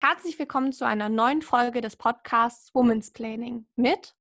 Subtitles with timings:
[0.00, 4.14] Herzlich willkommen zu einer neuen Folge des Podcasts Women's Planning mit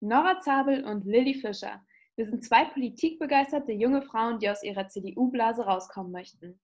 [0.00, 1.82] Nora Zabel und Lilly Fischer.
[2.14, 6.60] Wir sind zwei politikbegeisterte junge Frauen, die aus ihrer CDU-Blase rauskommen möchten.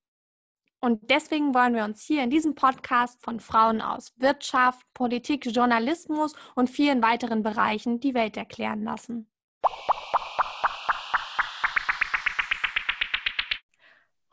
[0.79, 6.35] Und deswegen wollen wir uns hier in diesem Podcast von Frauen aus Wirtschaft, Politik, Journalismus
[6.55, 9.31] und vielen weiteren Bereichen die Welt erklären lassen.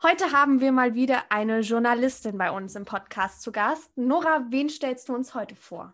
[0.00, 3.90] Heute haben wir mal wieder eine Journalistin bei uns im Podcast zu Gast.
[3.98, 5.92] Nora, wen stellst du uns heute vor?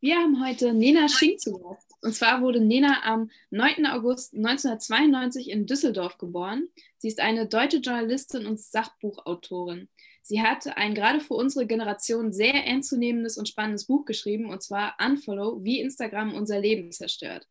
[0.00, 1.90] Wir haben heute Nena Schink zu Gast.
[2.02, 3.86] Und zwar wurde Nena am 9.
[3.86, 6.68] August 1992 in Düsseldorf geboren.
[6.98, 9.88] Sie ist eine deutsche Journalistin und Sachbuchautorin.
[10.20, 14.96] Sie hat ein gerade für unsere Generation sehr ernstzunehmendes und spannendes Buch geschrieben, und zwar
[15.02, 17.48] Unfollow, wie Instagram unser Leben zerstört.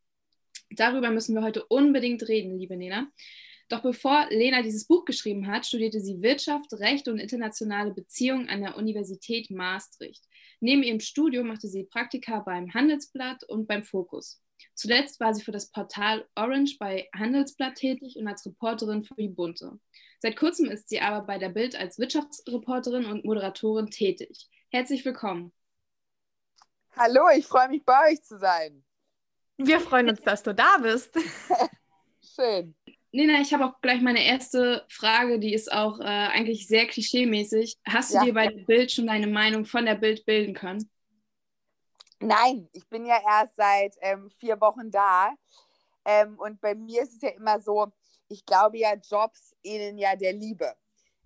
[0.70, 3.08] Darüber müssen wir heute unbedingt reden, liebe Nena.
[3.72, 8.60] Doch bevor Lena dieses Buch geschrieben hat, studierte sie Wirtschaft, Recht und internationale Beziehungen an
[8.60, 10.26] der Universität Maastricht.
[10.60, 14.42] Neben ihrem Studium machte sie Praktika beim Handelsblatt und beim Fokus.
[14.74, 19.30] Zuletzt war sie für das Portal Orange bei Handelsblatt tätig und als Reporterin für die
[19.30, 19.80] Bunte.
[20.20, 24.50] Seit kurzem ist sie aber bei der Bild als Wirtschaftsreporterin und Moderatorin tätig.
[24.70, 25.54] Herzlich willkommen.
[26.98, 28.84] Hallo, ich freue mich bei euch zu sein.
[29.56, 31.18] Wir freuen uns, dass du da bist.
[32.36, 32.76] Schön.
[33.14, 37.78] Nina, ich habe auch gleich meine erste Frage, die ist auch äh, eigentlich sehr klischeemäßig.
[37.86, 38.24] Hast du ja.
[38.24, 40.90] dir bei dem Bild schon deine Meinung von der Bild bilden können?
[42.22, 45.34] Nein, ich bin ja erst seit ähm, vier Wochen da.
[46.06, 47.88] Ähm, und bei mir ist es ja immer so,
[48.30, 50.74] ich glaube ja, Jobs ähneln ja der Liebe.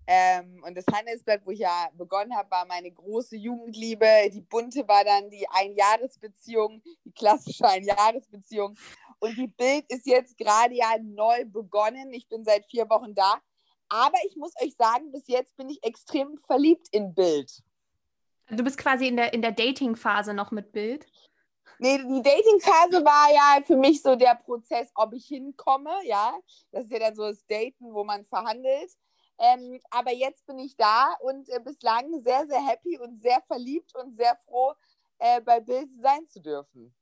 [0.08, 4.06] Ähm, und das Handelsblatt, wo ich ja begonnen habe, war meine große Jugendliebe.
[4.32, 8.76] Die bunte war dann die Einjahresbeziehung, die klassische Einjahresbeziehung.
[9.18, 12.12] Und die Bild ist jetzt gerade ja neu begonnen.
[12.12, 13.40] Ich bin seit vier Wochen da.
[13.88, 17.62] Aber ich muss euch sagen, bis jetzt bin ich extrem verliebt in Bild.
[18.50, 21.06] Du bist quasi in der, in der Dating-Phase noch mit Bild?
[21.78, 26.34] Nee, die Dating-Phase war ja für mich so der Prozess, ob ich hinkomme, ja.
[26.72, 28.92] Das ist ja dann so das Daten, wo man verhandelt.
[29.38, 33.94] Ähm, aber jetzt bin ich da und äh, bislang sehr, sehr happy und sehr verliebt
[33.94, 34.72] und sehr froh,
[35.18, 36.94] äh, bei Bild sein zu dürfen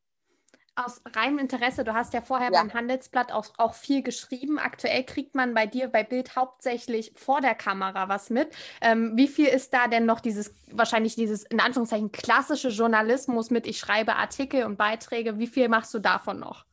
[0.77, 2.61] aus reinem Interesse, du hast ja vorher ja.
[2.61, 4.59] beim Handelsblatt auch, auch viel geschrieben.
[4.59, 8.55] Aktuell kriegt man bei dir bei Bild hauptsächlich vor der Kamera was mit.
[8.81, 13.67] Ähm, wie viel ist da denn noch dieses, wahrscheinlich dieses in Anführungszeichen klassische Journalismus mit,
[13.67, 16.65] ich schreibe Artikel und Beiträge, wie viel machst du davon noch?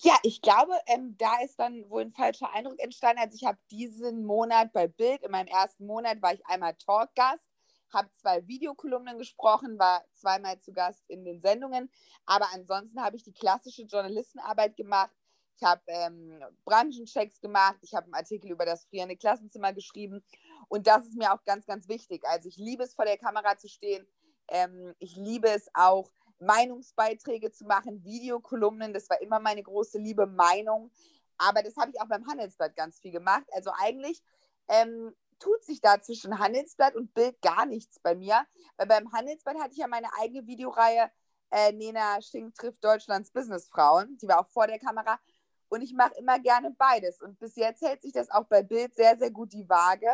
[0.00, 3.22] Ja, ich glaube, ähm, da ist dann wohl ein falscher Eindruck entstanden.
[3.22, 7.53] Also ich habe diesen Monat bei Bild, in meinem ersten Monat war ich einmal Talkgast
[7.94, 11.90] habe zwei Videokolumnen gesprochen, war zweimal zu Gast in den Sendungen,
[12.26, 15.10] aber ansonsten habe ich die klassische Journalistenarbeit gemacht.
[15.56, 20.24] Ich habe ähm, Branchenchecks gemacht, ich habe einen Artikel über das frierende Klassenzimmer geschrieben
[20.68, 22.24] und das ist mir auch ganz, ganz wichtig.
[22.26, 24.06] Also ich liebe es, vor der Kamera zu stehen.
[24.48, 28.92] Ähm, ich liebe es auch, Meinungsbeiträge zu machen, Videokolumnen.
[28.92, 30.90] Das war immer meine große Liebe, Meinung.
[31.38, 33.44] Aber das habe ich auch beim Handelsblatt ganz viel gemacht.
[33.52, 34.22] Also eigentlich
[34.68, 38.46] ähm, tut sich da zwischen Handelsblatt und Bild gar nichts bei mir.
[38.78, 41.10] Weil beim Handelsblatt hatte ich ja meine eigene Videoreihe
[41.50, 44.16] äh, Nena Schink trifft Deutschlands Businessfrauen.
[44.18, 45.20] Die war auch vor der Kamera.
[45.68, 47.20] Und ich mache immer gerne beides.
[47.20, 50.10] Und bis jetzt hält sich das auch bei Bild sehr, sehr gut die Waage.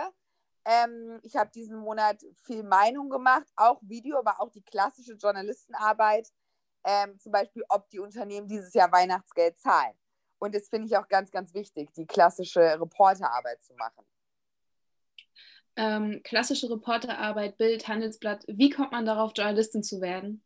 [0.64, 6.28] Ähm, ich habe diesen Monat viel Meinung gemacht, auch Video, aber auch die klassische Journalistenarbeit.
[6.84, 9.94] Ähm, zum Beispiel, ob die Unternehmen dieses Jahr Weihnachtsgeld zahlen.
[10.38, 14.04] Und das finde ich auch ganz, ganz wichtig, die klassische Reporterarbeit zu machen
[15.80, 18.44] ähm, klassische Reporterarbeit, Bild, Handelsblatt.
[18.46, 20.44] Wie kommt man darauf, Journalistin zu werden?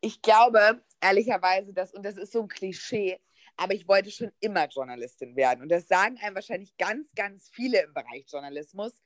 [0.00, 3.20] Ich glaube, ehrlicherweise, dass, und das ist so ein Klischee,
[3.58, 5.60] aber ich wollte schon immer Journalistin werden.
[5.60, 9.02] Und das sagen einem wahrscheinlich ganz, ganz viele im Bereich Journalismus.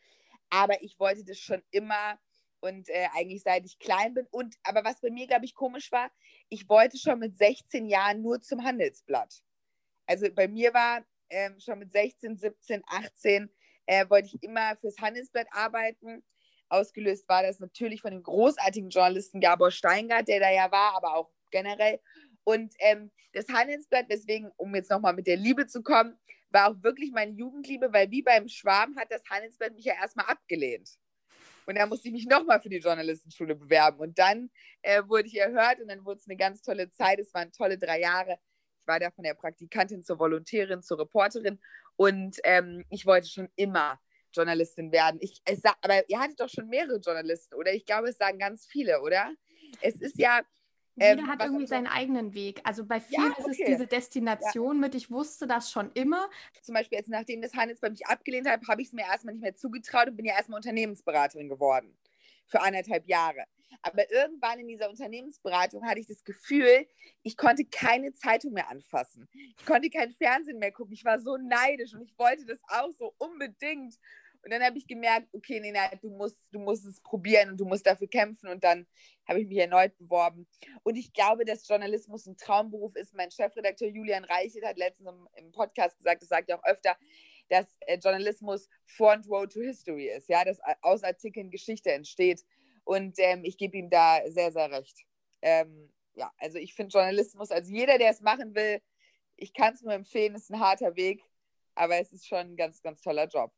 [0.51, 2.17] Aber ich wollte das schon immer
[2.61, 4.29] und äh, eigentlich seit ich klein bin.
[4.31, 6.13] Und aber was bei mir, glaube ich, komisch war,
[6.49, 9.43] ich wollte schon mit 16 Jahren nur zum Handelsblatt.
[10.07, 13.51] Also bei mir war ähm, schon mit 16, 17, 18
[13.87, 16.23] äh, wollte ich immer fürs Handelsblatt arbeiten.
[16.69, 21.17] Ausgelöst war das natürlich von dem großartigen Journalisten Gabor Steingart, der da ja war, aber
[21.17, 22.01] auch generell.
[22.45, 26.19] Und ähm, das Handelsblatt, deswegen, um jetzt nochmal mit der Liebe zu kommen,
[26.51, 30.27] war auch wirklich meine Jugendliebe, weil wie beim Schwarm hat das Handelsblatt mich ja erstmal
[30.27, 30.91] abgelehnt.
[31.67, 34.01] Und da musste ich mich nochmal für die Journalistenschule bewerben.
[34.01, 34.51] Und dann
[34.83, 37.21] äh, wurde ich erhört und dann wurde es eine ganz tolle Zeit.
[37.21, 38.39] Es waren tolle drei Jahre.
[38.83, 41.61] Ich war da von der Praktikantin zur Volontärin, zur Reporterin
[41.97, 44.01] und ähm, ich wollte schon immer
[44.33, 45.19] Journalistin werden.
[45.21, 47.73] Ich, es, aber ihr hattet doch schon mehrere Journalisten, oder?
[47.73, 49.33] Ich glaube, es sagen ganz viele, oder?
[49.81, 50.41] Es ist ja.
[50.99, 52.61] Ähm, Jeder hat irgendwie seinen eigenen Weg.
[52.65, 53.51] Also bei vielen ja, okay.
[53.51, 54.81] ist es diese Destination ja.
[54.81, 56.29] mit, ich wusste das schon immer.
[56.61, 59.43] Zum Beispiel jetzt, nachdem das Handelsblatt mich abgelehnt hat, habe ich es mir erstmal nicht
[59.43, 61.97] mehr zugetraut und bin ja erstmal Unternehmensberaterin geworden
[62.47, 63.45] für anderthalb Jahre.
[63.81, 66.87] Aber irgendwann in dieser Unternehmensberatung hatte ich das Gefühl,
[67.23, 69.29] ich konnte keine Zeitung mehr anfassen.
[69.59, 70.93] Ich konnte kein Fernsehen mehr gucken.
[70.93, 73.99] Ich war so neidisch und ich wollte das auch so unbedingt.
[74.45, 77.65] Und dann habe ich gemerkt, okay, Nena, du musst, du musst es probieren und du
[77.65, 78.49] musst dafür kämpfen.
[78.49, 78.87] Und dann
[79.27, 80.49] habe ich mich erneut beworben.
[80.83, 83.15] Und ich glaube, dass Journalismus ein Traumberuf ist.
[83.15, 86.97] Mein Chefredakteur Julian Reichelt hat letztens im, im Podcast gesagt, das sagt er auch öfter,
[87.49, 92.45] dass äh, Journalismus Front Row to History ist, ja, dass aus Artikeln Geschichte entsteht.
[92.85, 94.99] Und ähm, ich gebe ihm da sehr, sehr recht.
[95.41, 98.81] Ähm, ja, also ich finde Journalismus, also jeder, der es machen will,
[99.37, 101.25] ich kann es nur empfehlen, es ist ein harter Weg,
[101.75, 103.53] aber es ist schon ein ganz, ganz toller Job.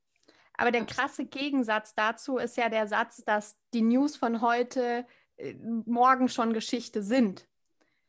[0.56, 5.06] Aber der krasse Gegensatz dazu ist ja der Satz, dass die News von heute
[5.36, 7.48] äh, morgen schon Geschichte sind.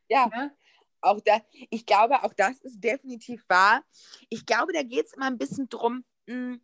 [0.09, 0.29] Ja.
[0.33, 0.51] ja?
[1.01, 3.83] Auch da, ich glaube, auch das ist definitiv wahr.
[4.29, 6.61] Ich glaube, da geht es immer ein bisschen drum, mh, hm,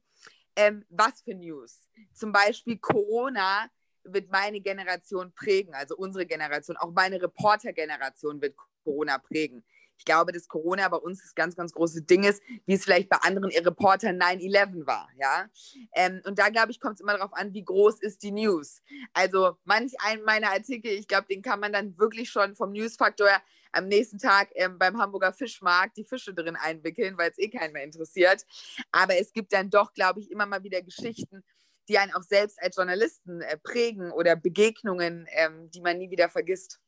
[0.56, 1.90] ähm, was für News.
[2.14, 3.70] Zum Beispiel Corona
[4.04, 9.64] wird meine Generation prägen, also unsere Generation, auch meine Reporter-Generation wird Corona prägen.
[10.02, 13.08] Ich glaube, dass Corona bei uns das ganz, ganz große Ding ist, wie es vielleicht
[13.08, 15.08] bei anderen Reportern 9-11 war.
[15.20, 15.48] Ja?
[15.94, 18.82] Ähm, und da, glaube ich, kommt es immer darauf an, wie groß ist die News.
[19.14, 23.30] Also manch einen meiner Artikel, ich glaube, den kann man dann wirklich schon vom Newsfaktor
[23.74, 27.74] am nächsten Tag ähm, beim Hamburger Fischmarkt die Fische drin einwickeln, weil es eh keinen
[27.74, 28.44] mehr interessiert.
[28.92, 31.44] Aber es gibt dann doch, glaube ich, immer mal wieder Geschichten,
[31.88, 36.30] die einen auch selbst als Journalisten äh, prägen oder Begegnungen, ähm, die man nie wieder
[36.30, 36.80] vergisst.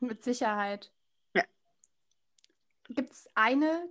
[0.00, 0.90] Mit Sicherheit.
[2.94, 3.88] Gibt es eine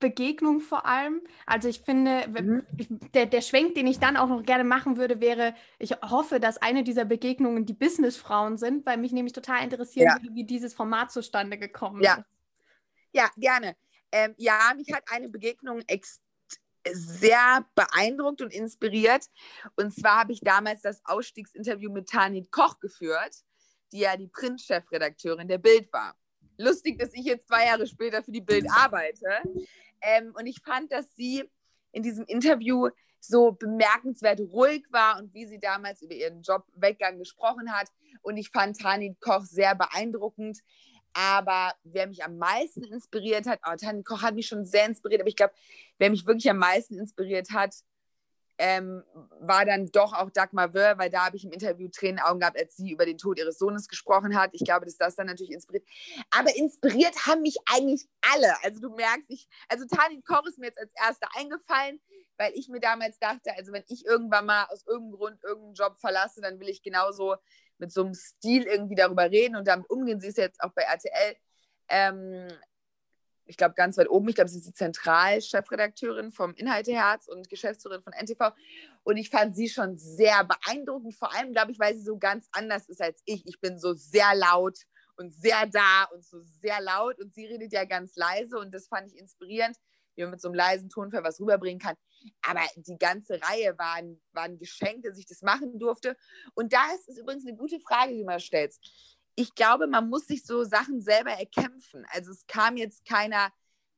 [0.00, 1.22] Begegnung vor allem?
[1.46, 2.66] Also ich finde, mhm.
[3.14, 6.58] der, der Schwenk, den ich dann auch noch gerne machen würde, wäre, ich hoffe, dass
[6.58, 10.18] eine dieser Begegnungen die Businessfrauen sind, weil mich nämlich total interessiert, ja.
[10.20, 12.14] wie, wie dieses Format zustande gekommen ja.
[12.14, 12.24] ist.
[13.12, 13.76] Ja, gerne.
[14.10, 16.24] Ähm, ja, mich hat eine Begegnung extrem
[16.92, 19.26] sehr beeindruckt und inspiriert.
[19.76, 23.36] Und zwar habe ich damals das Ausstiegsinterview mit Tanit Koch geführt,
[23.92, 26.16] die ja die Print-Chefredakteurin der Bild war.
[26.58, 29.28] Lustig, dass ich jetzt zwei Jahre später für die Bild arbeite.
[30.00, 31.50] Ähm, und ich fand, dass sie
[31.92, 32.88] in diesem Interview
[33.20, 37.88] so bemerkenswert ruhig war und wie sie damals über ihren Jobweggang gesprochen hat.
[38.22, 40.60] Und ich fand Tanit Koch sehr beeindruckend.
[41.14, 45.20] Aber wer mich am meisten inspiriert hat, oh, Tanja Koch hat mich schon sehr inspiriert,
[45.20, 45.54] aber ich glaube,
[45.98, 47.74] wer mich wirklich am meisten inspiriert hat,
[48.58, 49.02] ähm,
[49.40, 52.58] war dann doch auch Dagmar Wörr, weil da habe ich im Interview Tränen Augen gehabt,
[52.58, 54.50] als sie über den Tod ihres Sohnes gesprochen hat.
[54.52, 55.86] Ich glaube, dass das dann natürlich inspiriert.
[56.30, 58.54] Aber inspiriert haben mich eigentlich alle.
[58.62, 62.00] Also du merkst, ich, also Tanja Koch ist mir jetzt als erster eingefallen,
[62.36, 65.98] weil ich mir damals dachte, also wenn ich irgendwann mal aus irgendeinem Grund irgendeinen Job
[65.98, 67.36] verlasse, dann will ich genauso
[67.78, 70.20] mit so einem Stil irgendwie darüber reden und damit umgehen.
[70.20, 71.36] Sie ist jetzt auch bei RTL,
[71.88, 72.48] ähm,
[73.46, 74.28] ich glaube, ganz weit oben.
[74.28, 78.52] Ich glaube, sie ist die Zentralchefredakteurin vom Inhalteherz und Geschäftsführerin von NTV.
[79.02, 82.48] Und ich fand sie schon sehr beeindruckend, vor allem, glaube ich, weil sie so ganz
[82.52, 83.46] anders ist als ich.
[83.46, 84.78] Ich bin so sehr laut
[85.16, 88.88] und sehr da und so sehr laut und sie redet ja ganz leise und das
[88.88, 89.76] fand ich inspirierend
[90.16, 91.96] wie man mit so einem leisen Tonfall was rüberbringen kann.
[92.42, 96.16] Aber die ganze Reihe war ein, Geschenk, dass ich das machen durfte.
[96.54, 98.74] Und da ist es übrigens eine gute Frage, die man stellt.
[99.36, 102.06] Ich glaube, man muss sich so Sachen selber erkämpfen.
[102.12, 103.50] Also es kam jetzt keiner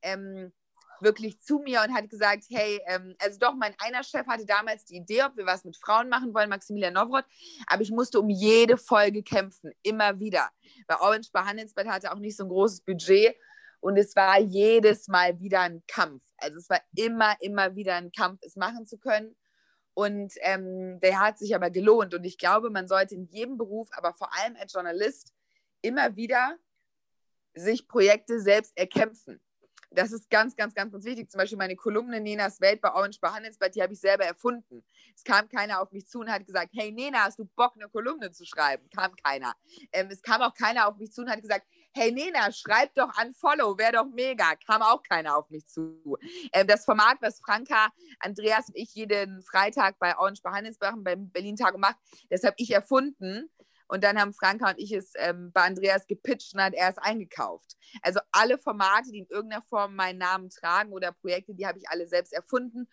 [0.03, 0.53] ähm,
[1.01, 4.85] wirklich zu mir und hat gesagt, hey, ähm, also doch, mein einer Chef hatte damals
[4.85, 7.27] die Idee, ob wir was mit Frauen machen wollen, Maximilian Nowroth,
[7.67, 10.49] aber ich musste um jede Folge kämpfen, immer wieder.
[10.87, 13.37] Weil Orange bei Handelsblatt hatte auch nicht so ein großes Budget
[13.81, 16.23] und es war jedes Mal wieder ein Kampf.
[16.39, 19.37] Also es war immer, immer wieder ein Kampf, es machen zu können.
[19.95, 22.13] Und ähm, der hat sich aber gelohnt.
[22.13, 25.33] Und ich glaube, man sollte in jedem Beruf, aber vor allem als Journalist,
[25.87, 26.59] immer wieder
[27.55, 29.41] sich Projekte selbst erkämpfen.
[29.91, 31.31] Das ist ganz, ganz, ganz, ganz wichtig.
[31.31, 34.85] Zum Beispiel meine Kolumne Nenas Welt bei Orange bei Handelsblatt, die habe ich selber erfunden.
[35.15, 37.89] Es kam keiner auf mich zu und hat gesagt, hey Nena, hast du Bock, eine
[37.89, 38.89] Kolumne zu schreiben?
[38.95, 39.55] Kam keiner.
[39.93, 43.09] Ähm, es kam auch keiner auf mich zu und hat gesagt, hey Nena, schreib doch
[43.17, 44.55] an Follow, wäre doch mega.
[44.67, 46.19] Kam auch keiner auf mich zu.
[46.53, 47.89] Ähm, das Format, was Franka,
[48.19, 51.97] Andreas und ich jeden Freitag bei Orange bei Handelsblatt beim Berlin Tag gemacht,
[52.29, 53.49] das habe ich erfunden.
[53.89, 56.99] Und dann haben Franka und ich es ähm, bei Andreas gepitcht und hat er es
[56.99, 57.77] eingekauft.
[58.03, 61.89] Also alle Formate, die in irgendeiner Form meinen Namen tragen oder Projekte, die habe ich
[61.89, 62.89] alle selbst erfunden.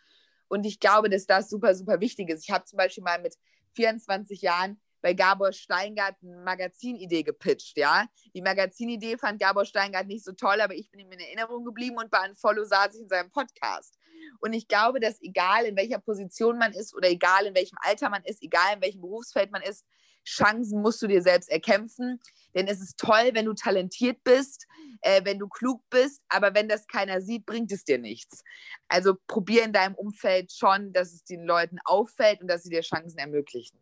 [0.47, 2.43] Und ich glaube, dass das super, super wichtig ist.
[2.43, 3.35] Ich habe zum Beispiel mal mit
[3.75, 8.07] 24 Jahren bei Gabor Steingart eine Magazinidee gepitcht, ja.
[8.33, 11.97] Die Magazinidee fand Gabor Steingart nicht so toll, aber ich bin ihm in Erinnerung geblieben
[11.97, 13.97] und bei Unfollow saß ich in seinem Podcast.
[14.39, 18.09] Und ich glaube, dass egal in welcher Position man ist oder egal in welchem Alter
[18.09, 19.85] man ist, egal in welchem Berufsfeld man ist,
[20.25, 22.19] Chancen musst du dir selbst erkämpfen.
[22.55, 24.67] Denn es ist toll, wenn du talentiert bist,
[25.01, 28.43] äh, wenn du klug bist, aber wenn das keiner sieht, bringt es dir nichts.
[28.87, 32.81] Also probier in deinem Umfeld schon, dass es den Leuten auffällt und dass sie dir
[32.81, 33.79] Chancen ermöglichen.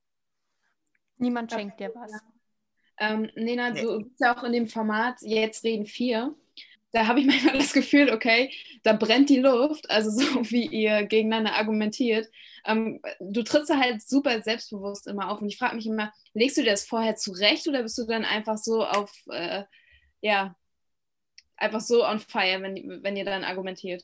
[1.18, 2.12] Niemand schenkt dir was.
[2.98, 3.82] Ähm, Nena, nee.
[3.82, 6.36] du bist ja auch in dem Format Jetzt reden vier.
[6.92, 11.04] Da habe ich manchmal das Gefühl, okay, da brennt die Luft, also so wie ihr
[11.06, 12.30] gegeneinander argumentiert.
[12.66, 16.58] Ähm, du trittst da halt super selbstbewusst immer auf und ich frage mich immer, legst
[16.58, 19.64] du dir das vorher zurecht oder bist du dann einfach so auf, äh,
[20.22, 20.56] ja,
[21.58, 24.04] einfach so on fire, wenn, wenn ihr dann argumentiert?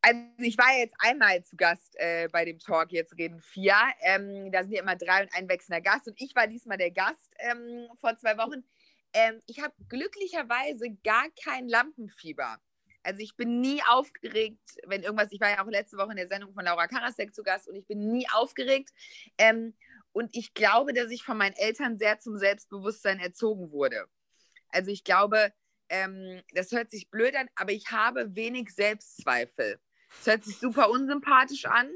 [0.00, 3.74] Also ich war jetzt einmal zu Gast äh, bei dem Talk, jetzt reden vier.
[4.00, 6.92] Ähm, da sind ja immer drei und ein wechselnder Gast und ich war diesmal der
[6.92, 8.62] Gast ähm, vor zwei Wochen.
[9.12, 12.58] Ähm, ich habe glücklicherweise gar kein Lampenfieber.
[13.02, 16.28] Also ich bin nie aufgeregt, wenn irgendwas, ich war ja auch letzte Woche in der
[16.28, 18.90] Sendung von Laura Karasek zu Gast und ich bin nie aufgeregt.
[19.38, 19.74] Ähm,
[20.12, 24.06] und ich glaube, dass ich von meinen Eltern sehr zum Selbstbewusstsein erzogen wurde.
[24.70, 25.52] Also ich glaube,
[25.88, 29.80] ähm, das hört sich blöd an, aber ich habe wenig Selbstzweifel.
[30.18, 31.90] Das hört sich super unsympathisch an.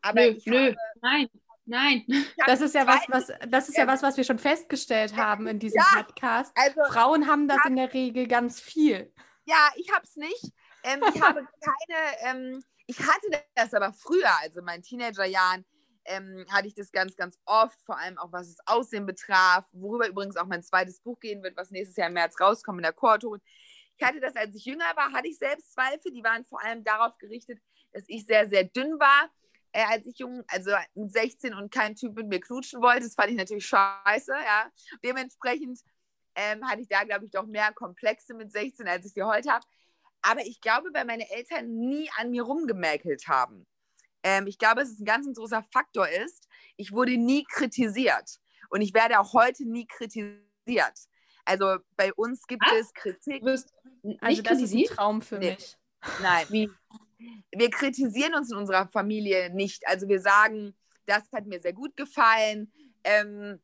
[0.00, 0.66] Aber nö, nö.
[0.68, 1.28] Habe, nein,
[1.68, 2.04] nein.
[2.46, 5.58] Das ist ja was, was, das ist ja was, was wir schon festgestellt haben in
[5.58, 6.52] diesem ja, Podcast.
[6.56, 9.12] Also, Frauen haben das in der Regel ganz viel.
[9.44, 10.52] Ja, ich habe es nicht.
[10.82, 15.64] Ähm, ich habe keine, ähm, ich hatte das aber früher, also in meinen Teenagerjahren,
[16.04, 20.08] ähm, hatte ich das ganz, ganz oft, vor allem auch was das Aussehen betraf, worüber
[20.08, 22.92] übrigens auch mein zweites Buch gehen wird, was nächstes Jahr im März rauskommt in der
[22.92, 23.42] Chorautorin.
[23.96, 27.18] Ich hatte das, als ich jünger war, hatte ich Selbstzweifel, die waren vor allem darauf
[27.18, 27.58] gerichtet,
[27.92, 29.30] dass ich sehr, sehr dünn war,
[29.72, 33.04] äh, als ich jung, also mit 16 und kein Typ mit mir knutschen wollte.
[33.04, 34.70] Das fand ich natürlich scheiße, ja.
[35.04, 35.80] Dementsprechend
[36.34, 39.50] ähm, hatte ich da, glaube ich, doch mehr Komplexe mit 16, als ich sie heute
[39.50, 39.64] habe.
[40.22, 43.66] Aber ich glaube, weil meine Eltern nie an mir rumgemäkelt haben.
[44.22, 46.48] Ähm, ich glaube, es ein ganz großer Faktor ist.
[46.76, 48.38] Ich wurde nie kritisiert.
[48.70, 50.98] Und ich werde auch heute nie kritisiert.
[51.44, 52.80] Also bei uns gibt Was?
[52.80, 53.42] es Kritik.
[54.20, 55.52] Also das ist ein Traum für nee.
[55.52, 55.76] mich.
[56.22, 56.46] Nein.
[56.50, 56.70] Wie?
[57.50, 59.86] Wir kritisieren uns in unserer Familie nicht.
[59.86, 60.74] Also wir sagen,
[61.06, 62.72] das hat mir sehr gut gefallen.
[63.04, 63.60] Ähm,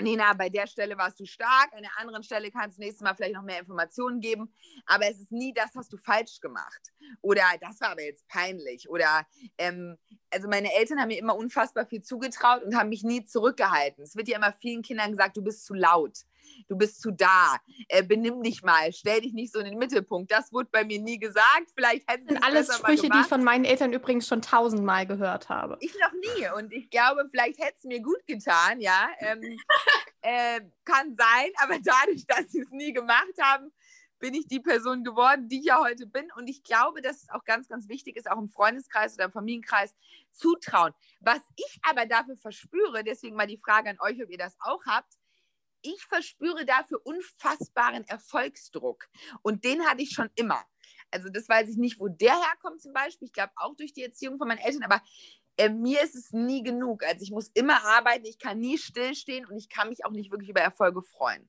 [0.00, 3.14] Nina, bei der Stelle warst du stark, an der anderen Stelle kannst du nächstes Mal
[3.14, 4.52] vielleicht noch mehr Informationen geben,
[4.86, 6.92] aber es ist nie, das hast du falsch gemacht.
[7.22, 8.88] Oder das war aber jetzt peinlich.
[8.88, 9.24] Oder,
[9.56, 9.96] ähm,
[10.30, 14.02] also meine Eltern haben mir immer unfassbar viel zugetraut und haben mich nie zurückgehalten.
[14.02, 16.24] Es wird ja immer vielen Kindern gesagt, du bist zu laut
[16.68, 17.56] du bist zu da,
[17.88, 20.30] äh, benimm dich mal, stell dich nicht so in den Mittelpunkt.
[20.30, 21.72] Das wurde bei mir nie gesagt.
[21.74, 25.48] Vielleicht hätten das sind alles Sprüche, die ich von meinen Eltern übrigens schon tausendmal gehört
[25.48, 25.76] habe.
[25.80, 29.08] Ich noch nie und ich glaube, vielleicht hätte es mir gut getan, ja.
[29.18, 29.40] Ähm,
[30.22, 33.72] äh, kann sein, aber dadurch, dass sie es nie gemacht haben,
[34.24, 36.30] bin ich die Person geworden, die ich ja heute bin.
[36.36, 39.32] Und ich glaube, dass es auch ganz, ganz wichtig ist, auch im Freundeskreis oder im
[39.32, 39.94] Familienkreis
[40.32, 40.94] zutrauen.
[41.20, 44.80] Was ich aber dafür verspüre, deswegen mal die Frage an euch, ob ihr das auch
[44.86, 45.12] habt,
[45.84, 49.06] ich verspüre dafür unfassbaren Erfolgsdruck.
[49.42, 50.64] Und den hatte ich schon immer.
[51.10, 53.26] Also das weiß ich nicht, wo der herkommt zum Beispiel.
[53.26, 55.00] Ich glaube auch durch die Erziehung von meinen Eltern, aber
[55.56, 57.04] äh, mir ist es nie genug.
[57.04, 60.30] Also ich muss immer arbeiten, ich kann nie stillstehen und ich kann mich auch nicht
[60.30, 61.48] wirklich über Erfolge freuen.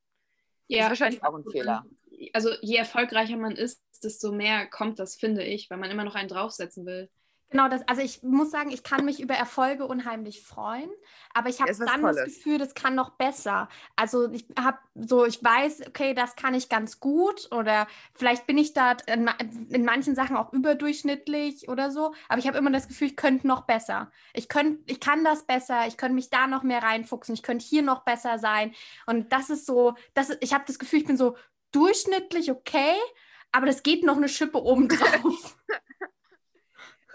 [0.67, 1.85] Ja, das ist wahrscheinlich auch ein Fehler.
[2.33, 6.15] Also je erfolgreicher man ist, desto mehr kommt das, finde ich, weil man immer noch
[6.15, 7.09] einen draufsetzen will.
[7.51, 10.89] Genau, das, also ich muss sagen, ich kann mich über Erfolge unheimlich freuen,
[11.33, 12.15] aber ich habe dann Tolles.
[12.15, 13.69] das Gefühl, das kann noch besser.
[13.95, 18.57] Also ich habe so, ich weiß, okay, das kann ich ganz gut oder vielleicht bin
[18.57, 19.29] ich da in,
[19.69, 23.47] in manchen Sachen auch überdurchschnittlich oder so, aber ich habe immer das Gefühl, ich könnte
[23.47, 24.11] noch besser.
[24.33, 27.63] Ich könnte, ich kann das besser, ich könnte mich da noch mehr reinfuchsen, ich könnte
[27.63, 28.73] hier noch besser sein.
[29.05, 31.37] Und das ist so, das, ich habe das Gefühl, ich bin so
[31.71, 32.95] durchschnittlich okay,
[33.51, 35.57] aber das geht noch eine Schippe oben drauf.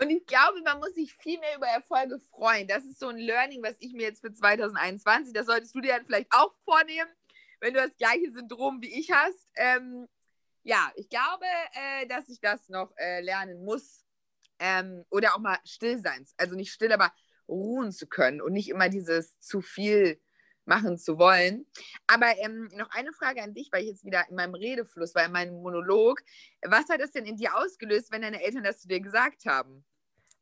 [0.01, 2.67] Und ich glaube, man muss sich viel mehr über Erfolge freuen.
[2.67, 5.95] Das ist so ein Learning, was ich mir jetzt für 2021, das solltest du dir
[5.95, 7.11] dann vielleicht auch vornehmen,
[7.61, 9.47] wenn du das gleiche Syndrom wie ich hast.
[9.57, 10.09] Ähm,
[10.63, 14.05] ja, ich glaube, äh, dass ich das noch äh, lernen muss.
[14.59, 16.27] Ähm, oder auch mal still sein.
[16.37, 17.13] Also nicht still, aber
[17.49, 20.21] ruhen zu können und nicht immer dieses zu viel
[20.65, 21.67] machen zu wollen.
[22.07, 25.25] Aber ähm, noch eine Frage an dich, weil ich jetzt wieder in meinem Redefluss war,
[25.25, 26.23] in meinem Monolog.
[26.63, 29.85] Was hat das denn in dir ausgelöst, wenn deine Eltern das zu dir gesagt haben?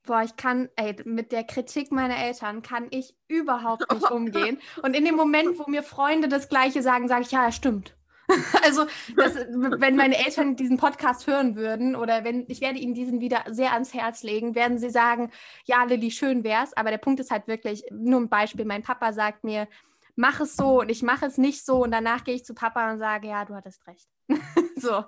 [0.04, 4.60] Boah, ich kann, ey, mit der Kritik meiner Eltern kann ich überhaupt nicht umgehen.
[4.82, 7.94] Und in dem Moment, wo mir Freunde das Gleiche sagen, sage ich, ja, stimmt.
[8.62, 8.84] also,
[9.16, 13.44] das, wenn meine Eltern diesen Podcast hören würden oder wenn, ich werde ihnen diesen wieder
[13.48, 15.30] sehr ans Herz legen, werden sie sagen,
[15.64, 16.76] ja, Lilly, schön wär's.
[16.76, 19.66] Aber der Punkt ist halt wirklich, nur ein Beispiel, mein Papa sagt mir,
[20.14, 22.90] mach es so und ich mache es nicht so und danach gehe ich zu Papa
[22.90, 24.08] und sage, ja, du hattest recht.
[24.76, 25.04] so.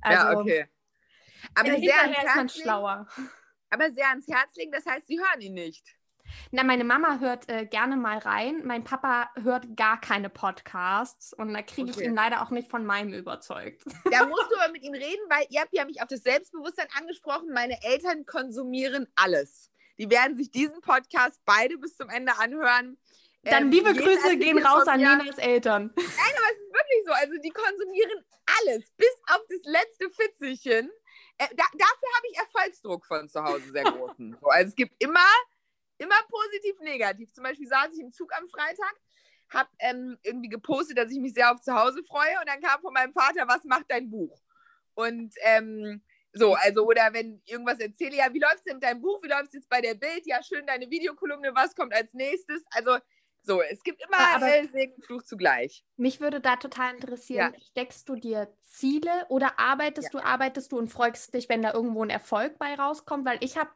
[0.00, 0.66] Also, ja, okay.
[1.54, 3.06] Aber sehr ist man schlauer
[3.70, 4.72] aber sehr ans Herz legen.
[4.72, 5.84] Das heißt, sie hören ihn nicht.
[6.50, 8.62] Na, meine Mama hört äh, gerne mal rein.
[8.64, 12.00] Mein Papa hört gar keine Podcasts und da kriege okay.
[12.00, 13.82] ich ihn leider auch nicht von meinem überzeugt.
[14.10, 16.88] Da musst du aber mit ihm reden, weil ihr habt ja mich auf das Selbstbewusstsein
[16.98, 17.50] angesprochen.
[17.52, 19.70] Meine Eltern konsumieren alles.
[19.98, 22.98] Die werden sich diesen Podcast beide bis zum Ende anhören.
[23.42, 25.92] Dann Ähm, liebe Grüße gehen raus an Ninas Eltern.
[25.96, 27.12] Nein, aber es ist wirklich so.
[27.12, 28.24] Also die konsumieren
[28.60, 30.90] alles, bis auf das letzte Fitzelchen.
[31.38, 34.36] Äh, da, dafür habe ich Erfolgsdruck von zu Hause sehr großen.
[34.40, 35.28] so, also es gibt immer,
[35.98, 37.32] immer positiv, negativ.
[37.32, 38.94] Zum Beispiel saß ich im Zug am Freitag,
[39.50, 42.80] habe ähm, irgendwie gepostet, dass ich mich sehr auf zu Hause freue und dann kam
[42.80, 44.38] von meinem Vater, was macht dein Buch?
[44.94, 46.02] Und ähm,
[46.32, 49.22] so, also, oder wenn irgendwas erzähle, ja, wie läuft es denn mit deinem Buch?
[49.22, 50.26] Wie läuft es jetzt bei der Bild?
[50.26, 52.62] Ja, schön, deine Videokolumne, was kommt als nächstes?
[52.70, 52.98] Also,
[53.42, 55.84] so, es gibt immer Ja, aber- äh, Segen und Fluch zugleich.
[55.96, 60.88] Mich würde da total interessieren, steckst du dir Ziele oder arbeitest du, arbeitest du und
[60.88, 63.24] freust dich, wenn da irgendwo ein Erfolg bei rauskommt?
[63.24, 63.70] Weil ich habe,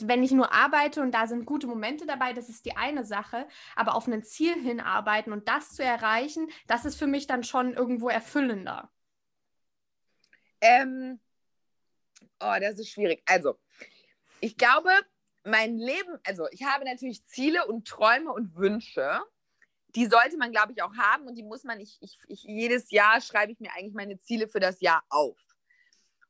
[0.00, 3.48] wenn ich nur arbeite und da sind gute Momente dabei, das ist die eine Sache,
[3.76, 7.72] aber auf ein Ziel hinarbeiten und das zu erreichen, das ist für mich dann schon
[7.72, 8.90] irgendwo erfüllender.
[10.60, 11.20] Ähm,
[12.40, 13.22] oh, das ist schwierig.
[13.26, 13.58] Also,
[14.40, 14.90] ich glaube,
[15.44, 19.20] mein Leben, also ich habe natürlich Ziele und Träume und Wünsche.
[19.94, 22.90] Die sollte man, glaube ich, auch haben und die muss man, ich, ich, ich, jedes
[22.90, 25.38] Jahr schreibe ich mir eigentlich meine Ziele für das Jahr auf.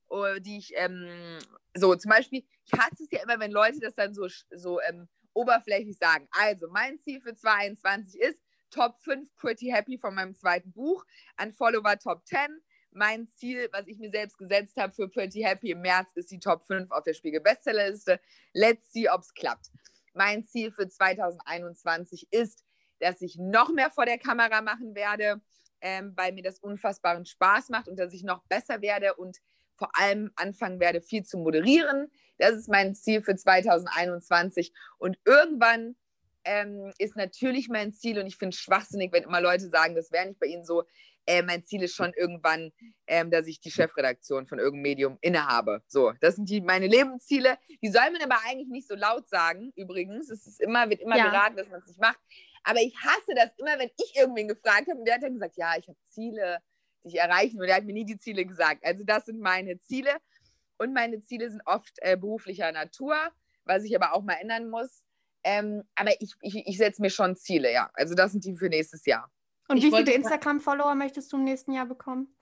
[0.08, 1.38] Oh, Die ich, ähm,
[1.74, 5.08] so zum Beispiel, ich hasse es ja immer, wenn Leute das dann so, so ähm,
[5.32, 6.28] oberflächlich sagen.
[6.30, 8.40] Also, mein Ziel für 2021 ist
[8.70, 11.04] Top 5 Pretty Happy von meinem zweiten Buch,
[11.36, 12.38] an Follower Top 10,
[12.94, 16.38] mein Ziel, was ich mir selbst gesetzt habe für Pretty Happy im März, ist die
[16.38, 18.20] Top 5 auf der Spiegel Bestsellerliste.
[18.52, 19.70] Let's see, ob es klappt.
[20.14, 22.64] Mein Ziel für 2021 ist,
[23.00, 25.40] dass ich noch mehr vor der Kamera machen werde,
[25.80, 29.38] ähm, weil mir das unfassbaren Spaß macht und dass ich noch besser werde und
[29.76, 32.10] vor allem anfangen werde, viel zu moderieren.
[32.38, 34.72] Das ist mein Ziel für 2021.
[34.98, 35.96] Und irgendwann
[36.44, 40.12] ähm, ist natürlich mein Ziel, und ich finde es schwachsinnig, wenn immer Leute sagen, das
[40.12, 40.84] wäre nicht bei ihnen so,
[41.26, 42.72] äh, mein Ziel ist schon irgendwann,
[43.06, 45.82] ähm, dass ich die Chefredaktion von irgendeinem Medium innehabe.
[45.86, 47.58] So, das sind die, meine Lebensziele.
[47.82, 50.30] Die soll man aber eigentlich nicht so laut sagen, übrigens.
[50.30, 51.30] Es ist immer, wird immer Ja.
[51.30, 52.18] geraten, dass man es nicht macht.
[52.62, 55.56] Aber ich hasse das immer, wenn ich irgendwen gefragt habe und der hat dann gesagt,
[55.56, 56.58] ja, ich habe Ziele,
[57.04, 57.66] die ich erreichen will.
[57.66, 58.84] Der hat mir nie die Ziele gesagt.
[58.84, 60.10] Also das sind meine Ziele.
[60.78, 63.16] Und meine Ziele sind oft äh, beruflicher Natur,
[63.64, 65.04] was ich aber auch mal ändern muss.
[65.44, 67.90] Ähm, aber ich, ich, ich setze mir schon Ziele, ja.
[67.94, 69.30] Also das sind die für nächstes Jahr.
[69.68, 72.34] Und Ich wie viele gra- Instagram-Follower möchtest du im nächsten Jahr bekommen?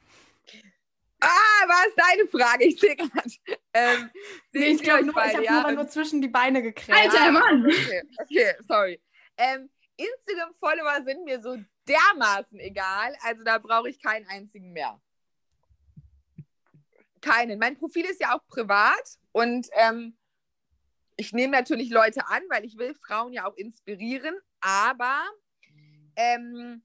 [1.20, 2.64] Ah, war es deine Frage?
[2.64, 3.30] Ich sehe gerade.
[3.74, 4.10] Ähm,
[4.52, 5.62] sehe ich glaube nur, ich beide, habe ja?
[5.62, 6.98] nur, nur zwischen die Beine gekriegt.
[6.98, 7.64] Alter, Mann!
[7.64, 9.00] Okay, okay sorry.
[9.36, 11.56] Ähm, Instagram-Follower sind mir so
[11.86, 15.00] dermaßen egal, also da brauche ich keinen einzigen mehr.
[17.20, 17.58] Keinen.
[17.58, 20.16] Mein Profil ist ja auch privat und ähm,
[21.16, 25.22] ich nehme natürlich Leute an, weil ich will Frauen ja auch inspirieren, aber
[26.16, 26.82] ähm,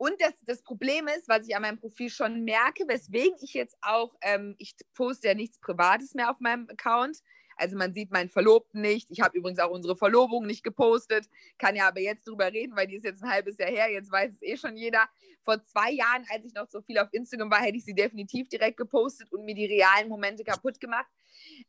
[0.00, 3.76] und das, das Problem ist, was ich an meinem Profil schon merke, weswegen ich jetzt
[3.82, 7.18] auch, ähm, ich poste ja nichts Privates mehr auf meinem Account.
[7.56, 9.10] Also man sieht meinen Verlobten nicht.
[9.10, 11.28] Ich habe übrigens auch unsere Verlobung nicht gepostet.
[11.58, 13.92] Kann ja aber jetzt drüber reden, weil die ist jetzt ein halbes Jahr her.
[13.92, 15.06] Jetzt weiß es eh schon jeder.
[15.44, 18.48] Vor zwei Jahren, als ich noch so viel auf Instagram war, hätte ich sie definitiv
[18.48, 21.10] direkt gepostet und mir die realen Momente kaputt gemacht.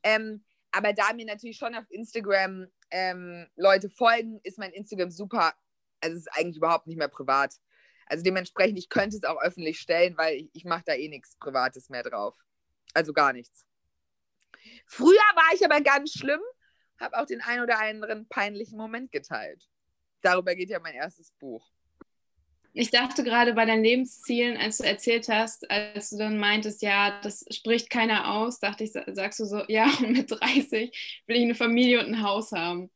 [0.04, 0.42] Ähm,
[0.72, 5.54] aber da mir natürlich schon auf Instagram ähm, Leute folgen, ist mein Instagram super.
[6.00, 7.56] Also es ist eigentlich überhaupt nicht mehr privat.
[8.12, 11.38] Also dementsprechend, ich könnte es auch öffentlich stellen, weil ich, ich mache da eh nichts
[11.38, 12.36] Privates mehr drauf.
[12.94, 13.66] Also gar nichts.
[14.86, 16.42] Früher war ich aber ganz schlimm,
[17.00, 19.64] habe auch den ein oder anderen peinlichen Moment geteilt.
[20.22, 21.72] Darüber geht ja mein erstes Buch.
[22.74, 27.22] Ich dachte gerade bei deinen Lebenszielen, als du erzählt hast, als du dann meintest, ja,
[27.22, 31.44] das spricht keiner aus, dachte ich, sa- sagst du so, ja, mit 30 will ich
[31.44, 32.92] eine Familie und ein Haus haben.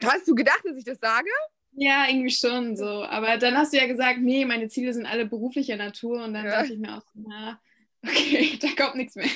[0.00, 1.28] Hast du gedacht, dass ich das sage?
[1.76, 3.04] Ja, irgendwie schon so.
[3.04, 6.22] Aber dann hast du ja gesagt, nee, meine Ziele sind alle beruflicher Natur.
[6.24, 6.60] Und dann Ja.
[6.60, 7.60] dachte ich mir auch, na,
[8.06, 9.28] okay, da kommt nichts mehr.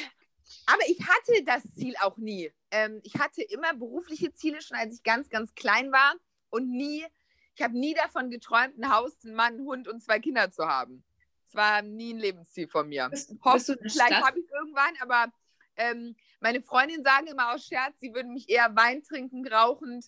[0.67, 2.51] Aber ich hatte das Ziel auch nie.
[2.71, 6.15] Ähm, ich hatte immer berufliche Ziele, schon als ich ganz, ganz klein war.
[6.51, 7.05] Und nie,
[7.55, 10.67] ich habe nie davon geträumt, ein Haus, einen Mann, einen Hund und zwei Kinder zu
[10.67, 11.03] haben.
[11.47, 13.09] Das war nie ein Lebensziel von mir.
[13.09, 15.33] Bist, bist vielleicht habe ich es irgendwann, aber
[15.77, 20.07] ähm, meine Freundinnen sagen immer aus Scherz, sie würden mich eher Wein trinkend, rauchend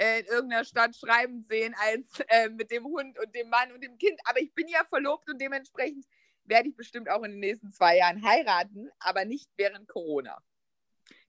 [0.00, 3.98] in irgendeiner Stadt schreiben sehen, als äh, mit dem Hund und dem Mann und dem
[3.98, 4.18] Kind.
[4.24, 6.06] Aber ich bin ja verlobt und dementsprechend
[6.44, 10.42] werde ich bestimmt auch in den nächsten zwei Jahren heiraten, aber nicht während Corona.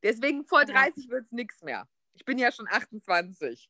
[0.04, 0.66] Deswegen vor Ja.
[0.66, 1.88] 30 wird es nichts mehr.
[2.14, 3.70] Ich bin ja schon 28.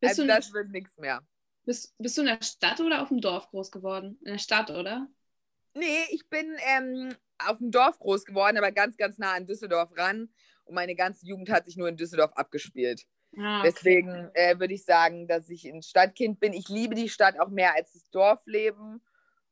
[0.00, 1.26] Bist, also das wird nichts mehr.
[1.64, 4.18] bist, bist du in der Stadt oder auf dem Dorf groß geworden?
[4.20, 5.08] In der Stadt, oder?
[5.74, 9.96] Nee, ich bin ähm, auf dem Dorf groß geworden, aber ganz, ganz nah an Düsseldorf
[9.96, 10.28] ran.
[10.64, 13.06] Und meine ganze Jugend hat sich nur in Düsseldorf abgespielt.
[13.38, 13.70] Ah, okay.
[13.70, 16.52] Deswegen äh, würde ich sagen, dass ich ein Stadtkind bin.
[16.52, 19.00] Ich liebe die Stadt auch mehr als das Dorfleben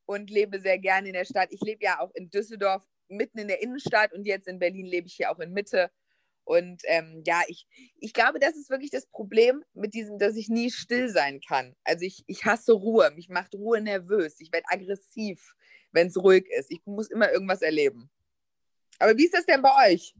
[0.04, 1.48] und lebe sehr gerne in der Stadt.
[1.50, 5.06] Ich lebe ja auch in Düsseldorf mitten in der Innenstadt und jetzt in Berlin lebe
[5.06, 5.90] ich hier auch in Mitte.
[6.44, 7.66] Und ähm, ja, ich,
[7.96, 11.76] ich glaube, das ist wirklich das Problem mit diesem, dass ich nie still sein kann.
[11.84, 15.54] Also ich, ich hasse Ruhe, mich macht Ruhe nervös, ich werde aggressiv,
[15.92, 16.70] wenn es ruhig ist.
[16.70, 18.10] Ich muss immer irgendwas erleben.
[18.98, 20.14] Aber wie ist das denn bei euch?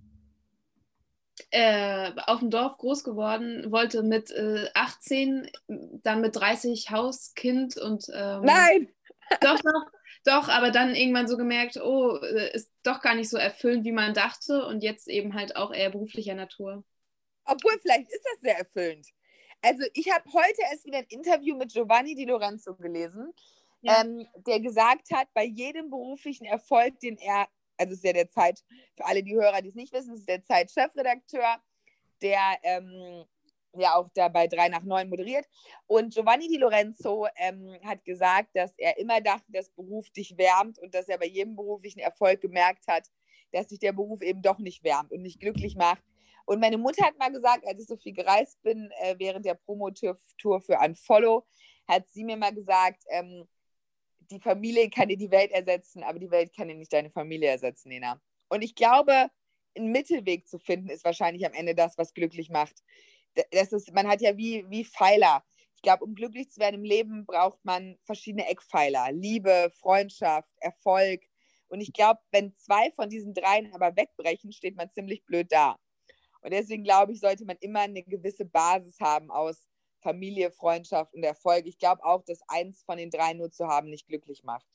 [1.52, 7.76] Äh, auf dem Dorf groß geworden, wollte mit äh, 18, dann mit 30 Haus, Kind
[7.76, 8.06] und.
[8.14, 8.88] Ähm, Nein!
[9.40, 9.86] Doch, doch,
[10.24, 13.92] doch, aber dann irgendwann so gemerkt, oh, äh, ist doch gar nicht so erfüllend, wie
[13.92, 16.84] man dachte und jetzt eben halt auch eher beruflicher Natur.
[17.44, 19.06] Obwohl, vielleicht ist das sehr erfüllend.
[19.62, 23.32] Also ich habe heute erst wieder ein Interview mit Giovanni Di Lorenzo gelesen,
[23.82, 24.02] ja.
[24.02, 27.48] ähm, der gesagt hat, bei jedem beruflichen Erfolg, den er,
[27.80, 28.62] also ist ja der Zeit,
[28.96, 31.56] für alle die Hörer, die es nicht wissen, ist der Zeit-Chefredakteur,
[32.20, 33.24] der ähm,
[33.74, 35.46] ja auch da bei 3 nach 9 moderiert.
[35.86, 40.78] Und Giovanni Di Lorenzo ähm, hat gesagt, dass er immer dachte, dass Beruf dich wärmt
[40.78, 43.06] und dass er bei jedem beruflichen Erfolg gemerkt hat,
[43.52, 46.02] dass sich der Beruf eben doch nicht wärmt und nicht glücklich macht.
[46.44, 49.54] Und meine Mutter hat mal gesagt, als ich so viel gereist bin, äh, während der
[49.54, 50.18] Promotour
[50.60, 51.46] für Unfollow,
[51.88, 53.48] hat sie mir mal gesagt, ähm,
[54.30, 57.50] die Familie kann dir die Welt ersetzen, aber die Welt kann dir nicht deine Familie
[57.50, 58.20] ersetzen, Nena.
[58.48, 59.28] Und ich glaube,
[59.76, 62.82] einen Mittelweg zu finden, ist wahrscheinlich am Ende das, was glücklich macht
[63.50, 65.44] das ist, man hat ja wie, wie Pfeiler.
[65.74, 69.12] Ich glaube, um glücklich zu werden im Leben, braucht man verschiedene Eckpfeiler.
[69.12, 71.22] Liebe, Freundschaft, Erfolg.
[71.68, 75.78] Und ich glaube, wenn zwei von diesen dreien aber wegbrechen, steht man ziemlich blöd da.
[76.42, 79.69] Und deswegen glaube ich, sollte man immer eine gewisse Basis haben aus
[80.00, 81.66] Familie, Freundschaft und Erfolg.
[81.66, 84.66] Ich glaube auch, dass eins von den dreien nur zu haben nicht glücklich macht.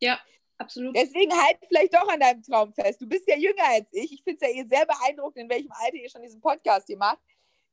[0.00, 0.20] Ja,
[0.58, 0.96] absolut.
[0.96, 3.00] Deswegen halt vielleicht doch an deinem Traum fest.
[3.00, 4.12] Du bist ja jünger als ich.
[4.12, 6.98] Ich finde es ja eh sehr beeindruckend, in welchem Alter ihr schon diesen Podcast hier
[6.98, 7.20] macht.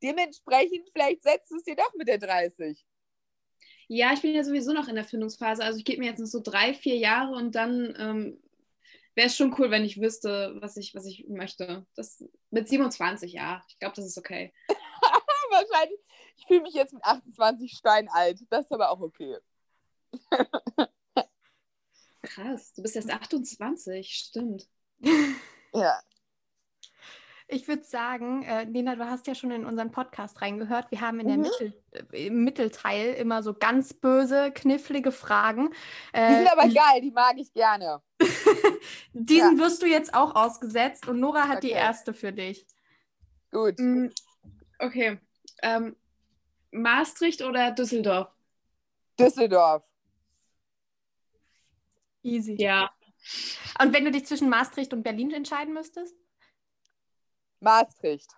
[0.03, 2.85] Dementsprechend, vielleicht setzt du es dir doch mit der 30.
[3.87, 5.63] Ja, ich bin ja sowieso noch in der Findungsphase.
[5.63, 8.43] Also ich gebe mir jetzt noch so drei, vier Jahre und dann ähm,
[9.15, 11.85] wäre es schon cool, wenn ich wüsste, was ich, was ich möchte.
[11.95, 13.63] Das, mit 27, ja.
[13.69, 14.53] Ich glaube, das ist okay.
[15.49, 15.99] Wahrscheinlich.
[16.37, 18.45] Ich fühle mich jetzt mit 28 steinalt.
[18.49, 19.37] Das ist aber auch okay.
[22.21, 24.67] Krass, du bist erst 28, stimmt.
[25.73, 25.99] Ja.
[27.49, 30.91] Ich würde sagen, äh, Nina, du hast ja schon in unseren Podcast reingehört.
[30.91, 31.43] Wir haben in der mhm.
[31.43, 35.69] Mittel, äh, im Mittelteil immer so ganz böse, knifflige Fragen.
[36.13, 38.01] Äh, die sind aber geil, die mag ich gerne.
[39.13, 39.63] Diesen ja.
[39.63, 41.67] wirst du jetzt auch ausgesetzt und Nora hat okay.
[41.67, 42.65] die erste für dich.
[43.51, 43.77] Gut.
[43.77, 44.07] Mm,
[44.79, 45.19] okay.
[45.61, 45.95] Ähm,
[46.71, 48.29] Maastricht oder Düsseldorf?
[49.19, 49.83] Düsseldorf.
[52.23, 52.55] Easy.
[52.59, 52.91] Ja.
[53.79, 56.15] Und wenn du dich zwischen Maastricht und Berlin entscheiden müsstest?
[57.59, 58.29] Maastricht.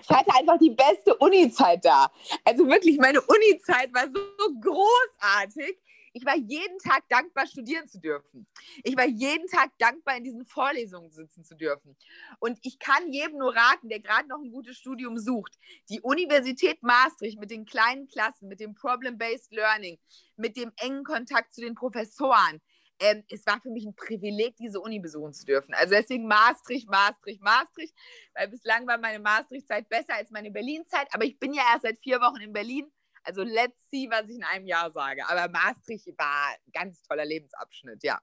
[0.00, 2.10] Ich hatte einfach die beste Uni-Zeit da.
[2.44, 4.20] Also wirklich, meine Uni-Zeit war so
[4.60, 5.78] großartig.
[6.14, 8.46] Ich war jeden Tag dankbar, studieren zu dürfen.
[8.84, 11.96] Ich war jeden Tag dankbar, in diesen Vorlesungen sitzen zu dürfen.
[12.38, 15.58] Und ich kann jedem nur raten, der gerade noch ein gutes Studium sucht,
[15.90, 19.98] die Universität Maastricht mit den kleinen Klassen, mit dem Problem-Based Learning,
[20.36, 22.62] mit dem engen Kontakt zu den Professoren,
[23.00, 25.74] ähm, es war für mich ein Privileg, diese Uni besuchen zu dürfen.
[25.74, 27.94] Also deswegen Maastricht, Maastricht, Maastricht,
[28.34, 31.98] weil bislang war meine Maastricht-Zeit besser als meine Berlin-Zeit, aber ich bin ja erst seit
[31.98, 32.90] vier Wochen in Berlin.
[33.24, 35.26] Also let's see, was ich in einem Jahr sage.
[35.26, 38.20] Aber Maastricht war ein ganz toller Lebensabschnitt, ja.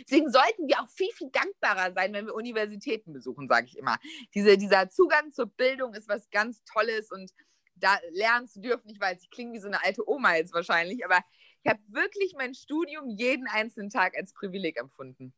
[0.00, 3.98] Deswegen sollten wir auch viel, viel dankbarer sein, wenn wir Universitäten besuchen, sage ich immer.
[4.34, 7.30] Diese, dieser Zugang zur Bildung ist was ganz Tolles und
[7.74, 11.04] da lernen zu dürfen, ich weiß, ich klinge wie so eine alte Oma jetzt wahrscheinlich,
[11.04, 11.18] aber
[11.62, 15.34] ich habe wirklich mein Studium jeden einzelnen Tag als Privileg empfunden.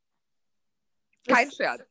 [1.27, 1.83] Kein Scherz.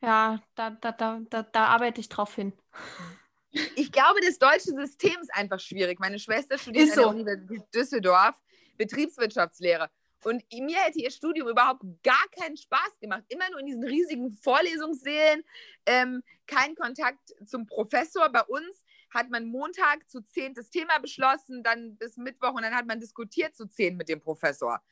[0.00, 2.52] Ja, da, da, da, da, da arbeite ich drauf hin.
[3.74, 5.98] Ich glaube, das deutsche System ist einfach schwierig.
[5.98, 7.08] Meine Schwester studiert so.
[7.08, 8.36] an der Universität Düsseldorf
[8.76, 9.90] Betriebswirtschaftslehre.
[10.24, 13.22] Und mir hätte ihr Studium überhaupt gar keinen Spaß gemacht.
[13.28, 15.44] Immer nur in diesen riesigen Vorlesungssälen,
[15.86, 18.28] ähm, kein Kontakt zum Professor.
[18.30, 22.74] Bei uns hat man Montag zu zehn das Thema beschlossen, dann bis Mittwoch und dann
[22.74, 24.82] hat man diskutiert zu zehn mit dem Professor.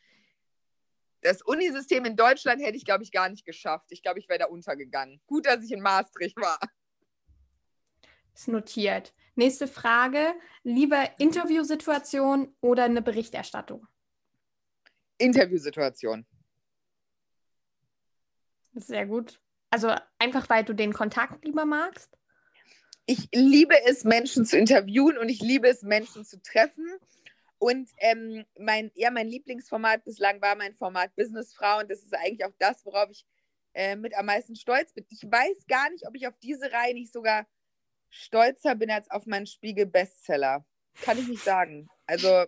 [1.22, 3.87] Das Unisystem in Deutschland hätte ich, glaube ich, gar nicht geschafft.
[3.90, 5.20] Ich glaube, ich wäre da untergegangen.
[5.27, 6.59] Gut, dass ich in Maastricht war.
[8.35, 9.14] Ist notiert.
[9.35, 10.35] Nächste Frage.
[10.62, 13.87] Lieber Interviewsituation oder eine Berichterstattung?
[15.18, 16.27] Interviewsituation.
[18.75, 19.40] Sehr gut.
[19.70, 22.16] Also einfach, weil du den Kontakt lieber magst?
[23.07, 26.87] ich liebe es, Menschen zu interviewen und ich liebe es, Menschen zu treffen.
[27.59, 32.44] Und ähm, mein, ja, mein Lieblingsformat bislang war mein Format Businessfrau und das ist eigentlich
[32.44, 33.25] auch das, worauf ich
[33.75, 35.07] äh, mit am meisten stolz bin.
[35.09, 37.47] Ich weiß gar nicht, ob ich auf diese Reihe nicht sogar
[38.14, 40.64] stolzer bin als auf meinen Spiegel-Bestseller.
[41.03, 41.88] Kann ich nicht sagen.
[42.07, 42.46] Also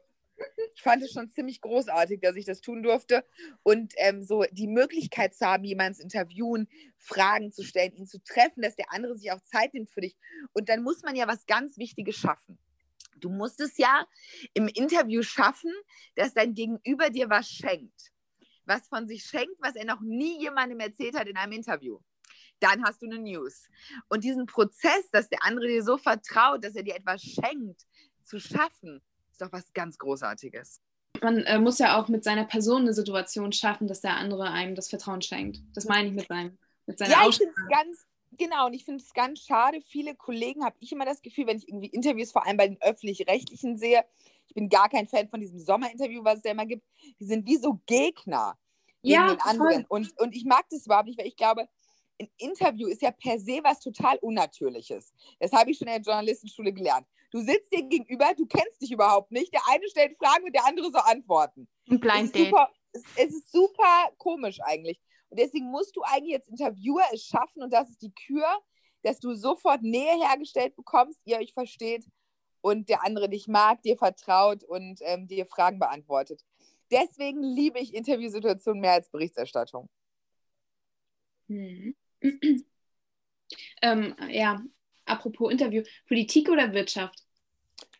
[0.74, 3.24] Ich fand es schon ziemlich großartig, dass ich das tun durfte.
[3.62, 8.22] Und ähm, so die Möglichkeit zu haben, jemanden zu interviewen, Fragen zu stellen, ihn zu
[8.22, 10.16] treffen, dass der andere sich auch Zeit nimmt für dich.
[10.52, 12.58] Und dann muss man ja was ganz Wichtiges schaffen.
[13.18, 14.06] Du musst es ja
[14.52, 15.72] im Interview schaffen,
[16.16, 18.12] dass dein Gegenüber dir was schenkt.
[18.66, 21.98] Was von sich schenkt, was er noch nie jemandem erzählt hat in einem Interview.
[22.60, 23.68] Dann hast du eine News.
[24.08, 27.82] Und diesen Prozess, dass der andere dir so vertraut, dass er dir etwas schenkt,
[28.24, 30.80] zu schaffen, ist doch was ganz Großartiges.
[31.22, 34.74] Man äh, muss ja auch mit seiner Person eine Situation schaffen, dass der andere einem
[34.74, 35.60] das Vertrauen schenkt.
[35.74, 38.06] Das meine ich mit, seinem, mit seiner Ja, ich finde es ganz,
[38.38, 39.80] Genau, und ich finde es ganz schade.
[39.80, 42.80] Viele Kollegen habe ich immer das Gefühl, wenn ich irgendwie Interviews vor allem bei den
[42.80, 44.04] öffentlich-rechtlichen sehe,
[44.48, 46.84] ich bin gar kein Fan von diesem Sommerinterview, was es da immer gibt,
[47.20, 48.56] die sind wie so Gegner
[49.02, 49.84] gegen ja, den anderen.
[49.88, 51.68] Und, und ich mag das überhaupt nicht, weil ich glaube,
[52.20, 55.12] ein Interview ist ja per se was total Unnatürliches.
[55.38, 57.06] Das habe ich schon in der Journalistenschule gelernt.
[57.30, 59.52] Du sitzt dir gegenüber, du kennst dich überhaupt nicht.
[59.52, 61.68] Der eine stellt Fragen und der andere so antworten.
[61.90, 62.54] Ein Blind Date.
[62.92, 65.00] Es, es ist super komisch eigentlich.
[65.28, 68.46] Und deswegen musst du eigentlich als Interviewer es schaffen, und das ist die Kür,
[69.02, 72.06] dass du sofort Nähe hergestellt bekommst, ihr euch versteht
[72.60, 76.44] und der andere dich mag, dir vertraut und ähm, dir Fragen beantwortet.
[76.90, 79.88] Deswegen liebe ich Interviewsituationen mehr als Berichterstattung.
[81.48, 81.94] Hm.
[83.82, 84.62] Ähm, ja,
[85.04, 87.24] apropos Interview, Politik oder Wirtschaft?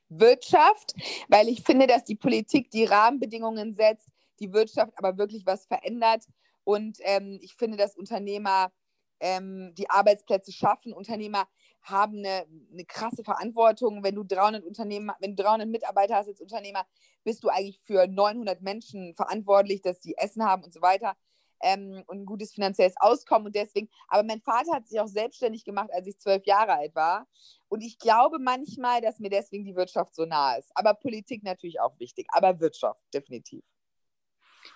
[0.09, 0.95] Wirtschaft,
[1.29, 4.09] weil ich finde, dass die Politik die Rahmenbedingungen setzt,
[4.39, 6.25] die Wirtschaft aber wirklich was verändert.
[6.65, 8.73] Und ähm, ich finde, dass Unternehmer
[9.21, 10.93] ähm, die Arbeitsplätze schaffen.
[10.93, 11.49] Unternehmer
[11.83, 14.03] haben eine, eine krasse Verantwortung.
[14.03, 16.87] Wenn du 300 Unternehmer, wenn du 300 Mitarbeiter hast als Unternehmer,
[17.25, 21.17] bist du eigentlich für 900 Menschen verantwortlich, dass die Essen haben und so weiter
[21.63, 23.47] ähm, und ein gutes finanzielles Auskommen.
[23.47, 26.95] Und deswegen, aber mein Vater hat sich auch selbstständig gemacht, als ich zwölf Jahre alt
[26.95, 27.27] war.
[27.69, 30.71] Und ich glaube manchmal, dass mir deswegen die Wirtschaft so nah ist.
[30.75, 33.65] Aber Politik natürlich auch wichtig, aber Wirtschaft definitiv.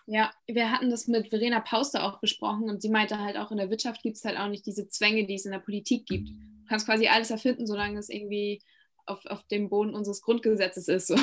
[0.06, 3.56] Ja, wir hatten das mit Verena Pauster auch besprochen und sie meinte halt auch, in
[3.56, 6.28] der Wirtschaft gibt es halt auch nicht diese Zwänge, die es in der Politik gibt.
[6.28, 8.62] Du kannst quasi alles erfinden, solange es irgendwie
[9.06, 11.08] auf, auf dem Boden unseres Grundgesetzes ist.
[11.08, 11.16] So.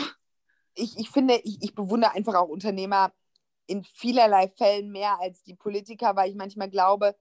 [0.75, 3.13] Ich, ich finde, ich, ich bewundere einfach auch Unternehmer
[3.67, 7.15] in vielerlei Fällen mehr als die Politiker, weil ich manchmal glaube,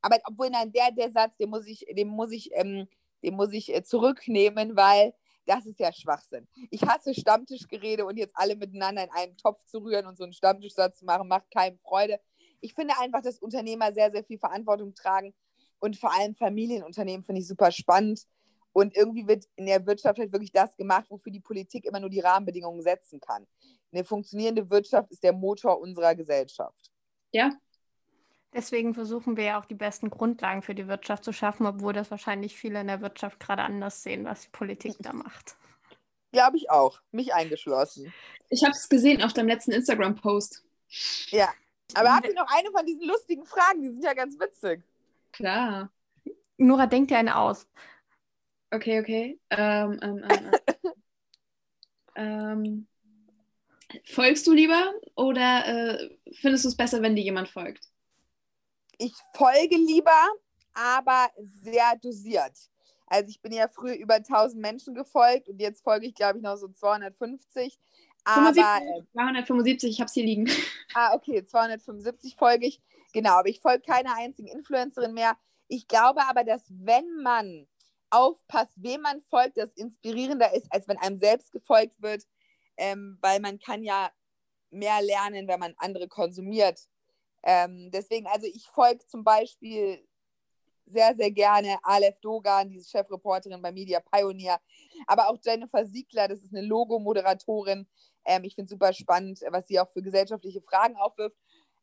[0.00, 2.86] aber obwohl nein, der, der Satz, den muss ich, den muss ich, ähm,
[3.22, 5.12] den muss ich äh, zurücknehmen, weil
[5.46, 6.46] das ist ja Schwachsinn.
[6.70, 10.34] Ich hasse Stammtischgerede und jetzt alle miteinander in einen Topf zu rühren und so einen
[10.34, 12.20] Stammtischsatz zu machen, macht keinem Freude.
[12.60, 15.34] Ich finde einfach, dass Unternehmer sehr, sehr viel Verantwortung tragen
[15.78, 18.22] und vor allem Familienunternehmen finde ich super spannend.
[18.72, 22.10] Und irgendwie wird in der Wirtschaft halt wirklich das gemacht, wofür die Politik immer nur
[22.10, 23.46] die Rahmenbedingungen setzen kann.
[23.92, 26.90] Eine funktionierende Wirtschaft ist der Motor unserer Gesellschaft.
[27.32, 27.50] Ja,
[28.54, 32.10] Deswegen versuchen wir ja auch die besten Grundlagen für die Wirtschaft zu schaffen, obwohl das
[32.10, 35.56] wahrscheinlich viele in der Wirtschaft gerade anders sehen, was die Politik da macht.
[36.32, 38.12] Glaube ich auch, mich eingeschlossen.
[38.48, 40.64] Ich habe es gesehen auf deinem letzten Instagram-Post.
[41.28, 41.48] Ja,
[41.94, 43.82] aber habt ihr noch eine von diesen lustigen Fragen?
[43.82, 44.82] Die sind ja ganz witzig.
[45.32, 45.90] Klar.
[46.56, 47.66] Nora, denkt dir eine aus.
[48.70, 49.40] Okay, okay.
[49.50, 50.90] Ähm, ähm, ähm, äh.
[52.16, 52.86] ähm,
[54.04, 57.88] folgst du lieber oder äh, findest du es besser, wenn dir jemand folgt?
[58.98, 60.28] ich folge lieber,
[60.74, 62.52] aber sehr dosiert.
[63.06, 66.44] Also ich bin ja früher über 1000 Menschen gefolgt und jetzt folge ich, glaube ich,
[66.44, 67.78] noch so 250.
[68.24, 70.46] Aber, 75, 275, ich habe es hier liegen.
[70.94, 72.80] Ah, okay, 275 folge ich.
[73.12, 75.36] Genau, aber ich folge keiner einzigen Influencerin mehr.
[75.68, 77.66] Ich glaube aber, dass wenn man
[78.10, 82.24] aufpasst, wem man folgt, das inspirierender ist, als wenn einem selbst gefolgt wird,
[82.76, 84.10] ähm, weil man kann ja
[84.70, 86.80] mehr lernen, wenn man andere konsumiert.
[87.42, 90.04] Ähm, deswegen, also ich folge zum Beispiel
[90.86, 94.58] sehr, sehr gerne Aleph Dogan, diese Chefreporterin bei Media Pioneer,
[95.06, 97.86] aber auch Jennifer Siegler, das ist eine Logo-Moderatorin.
[98.24, 101.36] Ähm, ich finde es super spannend, was sie auch für gesellschaftliche Fragen aufwirft.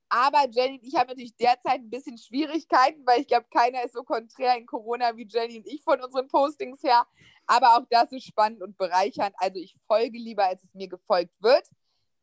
[0.10, 4.04] Aber Jenny, ich habe natürlich derzeit ein bisschen Schwierigkeiten, weil ich glaube, keiner ist so
[4.04, 7.06] konträr in Corona wie Jenny und ich von unseren Postings her.
[7.48, 9.36] Aber auch das ist spannend und bereichernd.
[9.38, 11.68] Also ich folge lieber, als es mir gefolgt wird.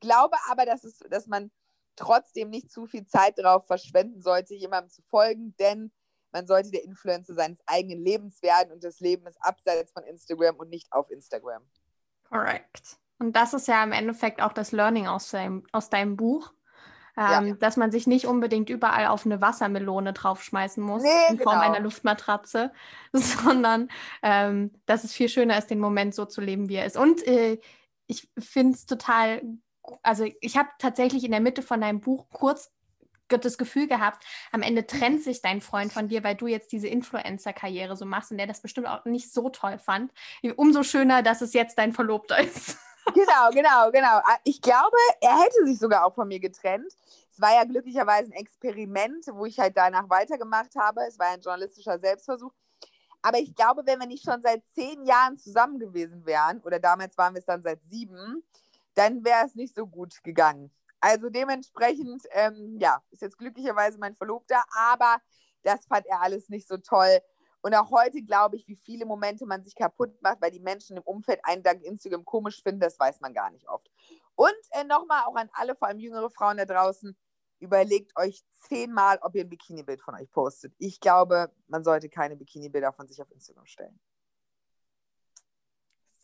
[0.01, 1.51] Glaube aber, dass, es, dass man
[1.97, 5.93] trotzdem nicht zu viel Zeit darauf verschwenden sollte, jemandem zu folgen, denn
[6.33, 10.57] man sollte der Influencer seines eigenen Lebens werden und das Leben ist abseits von Instagram
[10.57, 11.63] und nicht auf Instagram.
[12.29, 12.97] Korrekt.
[13.19, 16.53] Und das ist ja im Endeffekt auch das Learning aus deinem, aus deinem Buch.
[17.17, 17.55] Ähm, ja.
[17.55, 21.71] Dass man sich nicht unbedingt überall auf eine Wassermelone draufschmeißen muss, nee, in Form genau.
[21.71, 22.73] einer Luftmatratze,
[23.13, 23.89] sondern
[24.23, 26.97] ähm, dass es viel schöner ist, den Moment so zu leben, wie er ist.
[26.97, 27.59] Und äh,
[28.07, 29.43] ich finde es total
[30.03, 32.71] also ich habe tatsächlich in der Mitte von deinem Buch kurz
[33.29, 36.89] das Gefühl gehabt, am Ende trennt sich dein Freund von dir, weil du jetzt diese
[36.89, 40.13] Influencer-Karriere so machst und der das bestimmt auch nicht so toll fand.
[40.57, 42.77] Umso schöner, dass es jetzt dein Verlobter ist.
[43.15, 44.21] Genau, genau, genau.
[44.25, 46.93] Ah, ich glaube, er hätte sich sogar auch von mir getrennt.
[47.31, 51.01] Es war ja glücklicherweise ein Experiment, wo ich halt danach weitergemacht habe.
[51.07, 52.53] Es war ein journalistischer Selbstversuch.
[53.23, 57.17] Aber ich glaube, wenn wir nicht schon seit zehn Jahren zusammen gewesen wären, oder damals
[57.17, 58.43] waren wir es dann seit sieben,
[58.95, 60.71] dann wäre es nicht so gut gegangen.
[61.01, 65.19] Also dementsprechend, ähm, ja, ist jetzt glücklicherweise mein Verlobter, aber
[65.63, 67.21] das fand er alles nicht so toll.
[67.63, 70.97] Und auch heute glaube ich, wie viele Momente man sich kaputt macht, weil die Menschen
[70.97, 73.91] im Umfeld einen dank Instagram komisch finden, das weiß man gar nicht oft.
[74.35, 77.17] Und äh, nochmal auch an alle, vor allem jüngere Frauen da draußen,
[77.61, 80.75] überlegt euch zehnmal, ob ihr ein Bikini-Bild von euch postet.
[80.79, 83.99] Ich glaube, man sollte keine Bikini-Bilder von sich auf Instagram stellen.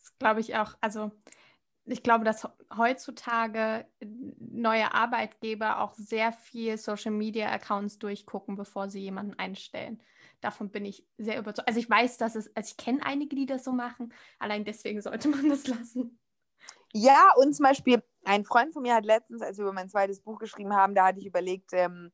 [0.01, 0.75] Das glaube ich auch.
[0.81, 1.11] Also
[1.85, 8.99] ich glaube, dass heutzutage neue Arbeitgeber auch sehr viel Social Media Accounts durchgucken, bevor sie
[8.99, 10.03] jemanden einstellen.
[10.41, 11.67] Davon bin ich sehr überzeugt.
[11.67, 14.13] Also ich weiß, dass es, also ich kenne einige, die das so machen.
[14.39, 16.19] Allein deswegen sollte man das lassen.
[16.93, 20.21] Ja, und zum Beispiel, ein Freund von mir hat letztens, als wir über mein zweites
[20.21, 22.11] Buch geschrieben haben, da hatte ich überlegt, ähm,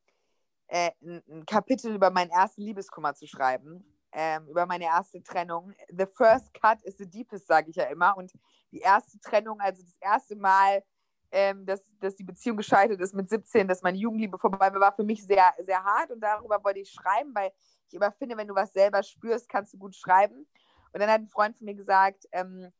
[0.67, 5.73] äh, ein, Kapitel über meinen ersten Liebeskummer zu schreiben, ähm, über meine erste Trennung.
[5.89, 8.17] The first cut is the deepest, sage ich ja immer.
[8.17, 8.33] Und
[8.71, 10.83] die erste Trennung, also das erste Mal,
[11.31, 14.95] ähm, dass, dass die Beziehung gescheitert ist mit 17, dass meine Jugendliebe vorbei war, war
[14.95, 16.11] für mich sehr, sehr hart.
[16.11, 17.51] Und darüber wollte ich schreiben, weil
[17.87, 20.47] ich immer finde, wenn du was selber spürst, kannst du gut schreiben.
[20.93, 22.71] Und dann hat ein Freund von mir gesagt, ähm,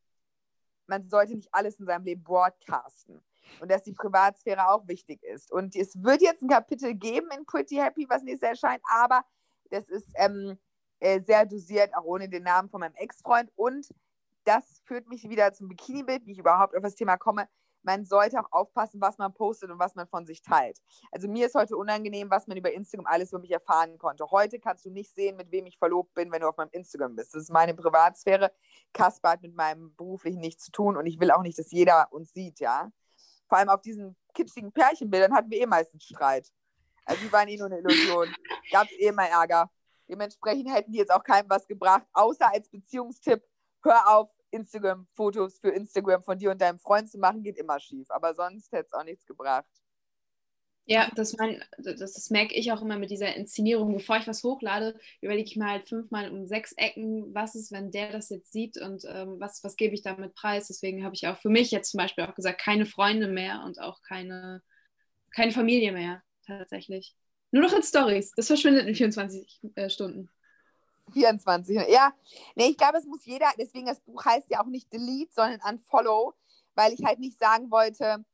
[0.86, 3.22] man sollte nicht alles in seinem Leben broadcasten.
[3.60, 5.52] Und dass die Privatsphäre auch wichtig ist.
[5.52, 9.24] Und es wird jetzt ein Kapitel geben in Pretty Happy, was nächstes erscheint, aber
[9.70, 10.58] das ist ähm,
[10.98, 13.52] äh, sehr dosiert, auch ohne den Namen von meinem Ex-Freund.
[13.54, 13.88] Und
[14.44, 17.48] das führt mich wieder zum Bikini-Bild, wie ich überhaupt auf das Thema komme
[17.86, 20.78] man sollte auch aufpassen, was man postet und was man von sich teilt.
[21.12, 24.28] Also mir ist heute unangenehm, was man über Instagram alles über mich erfahren konnte.
[24.30, 27.14] Heute kannst du nicht sehen, mit wem ich verlobt bin, wenn du auf meinem Instagram
[27.14, 27.34] bist.
[27.34, 28.52] Das ist meine Privatsphäre.
[28.92, 32.12] Kasper hat mit meinem beruflichen nichts zu tun und ich will auch nicht, dass jeder
[32.12, 32.90] uns sieht, ja.
[33.48, 36.52] Vor allem auf diesen kitschigen Pärchenbildern hatten wir eh meistens Streit.
[37.04, 38.34] Also die waren eh nur eine Illusion.
[38.72, 39.70] Gab es eh immer Ärger.
[40.08, 43.44] Dementsprechend hätten die jetzt auch keinem was gebracht, außer als Beziehungstipp,
[43.82, 48.10] hör auf, Instagram-Fotos für Instagram von dir und deinem Freund zu machen, geht immer schief.
[48.10, 49.66] Aber sonst hätte es auch nichts gebracht.
[50.88, 53.92] Ja, das, mein, das, das, merke ich auch immer mit dieser Inszenierung.
[53.92, 57.90] Bevor ich was hochlade, überlege ich mir halt fünfmal um sechs Ecken, was ist, wenn
[57.90, 60.68] der das jetzt sieht und ähm, was, was gebe ich damit preis.
[60.68, 63.80] Deswegen habe ich auch für mich jetzt zum Beispiel auch gesagt, keine Freunde mehr und
[63.80, 64.62] auch keine,
[65.34, 67.16] keine Familie mehr tatsächlich.
[67.50, 68.30] Nur noch in Stories.
[68.36, 70.30] Das verschwindet in 24 äh, Stunden.
[71.12, 71.88] 24.
[71.88, 72.12] Ja,
[72.54, 75.60] nee, ich glaube, es muss jeder, deswegen das Buch heißt ja auch nicht Delete, sondern
[75.68, 76.34] Unfollow,
[76.74, 78.24] weil ich halt nicht sagen wollte,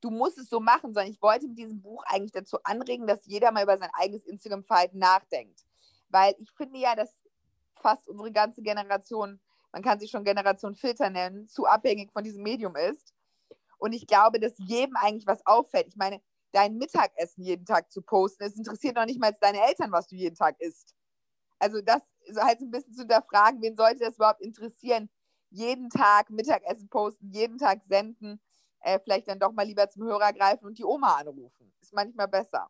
[0.00, 3.26] du musst es so machen, sondern ich wollte mit diesem Buch eigentlich dazu anregen, dass
[3.26, 5.64] jeder mal über sein eigenes Instagram-Verhalten nachdenkt.
[6.08, 7.10] Weil ich finde ja, dass
[7.80, 9.40] fast unsere ganze Generation,
[9.72, 13.14] man kann sie schon Generation Filter nennen, zu abhängig von diesem Medium ist.
[13.78, 15.88] Und ich glaube, dass jedem eigentlich was auffällt.
[15.88, 16.20] Ich meine,
[16.52, 20.16] dein Mittagessen jeden Tag zu posten, es interessiert noch nicht mal deine Eltern, was du
[20.16, 20.94] jeden Tag isst.
[21.58, 25.08] Also das so halt so ein bisschen zu hinterfragen, wen sollte das überhaupt interessieren?
[25.50, 28.40] Jeden Tag Mittagessen posten, jeden Tag senden,
[28.80, 31.72] äh, vielleicht dann doch mal lieber zum Hörer greifen und die Oma anrufen.
[31.80, 32.68] Ist manchmal besser.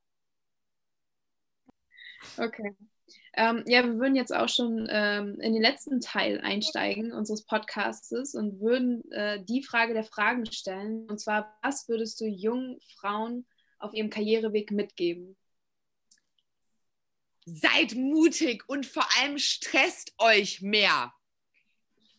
[2.38, 2.76] Okay.
[3.34, 8.34] Ähm, ja, wir würden jetzt auch schon ähm, in den letzten Teil einsteigen unseres Podcasts
[8.34, 11.08] und würden äh, die Frage der Fragen stellen.
[11.08, 13.46] Und zwar, was würdest du jungen Frauen
[13.78, 15.36] auf ihrem Karriereweg mitgeben?
[17.46, 21.14] Seid mutig und vor allem stresst euch mehr.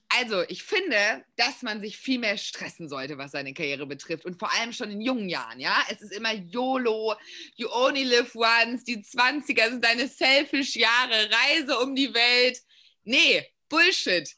[0.10, 4.26] Also, ich finde, dass man sich viel mehr stressen sollte, was seine Karriere betrifft.
[4.26, 5.84] Und vor allem schon in jungen Jahren, ja.
[5.90, 7.14] Es ist immer YOLO,
[7.56, 12.58] you only live once, die 20er sind deine selfish Jahre, Reise um die Welt.
[13.04, 14.34] Nee, Bullshit.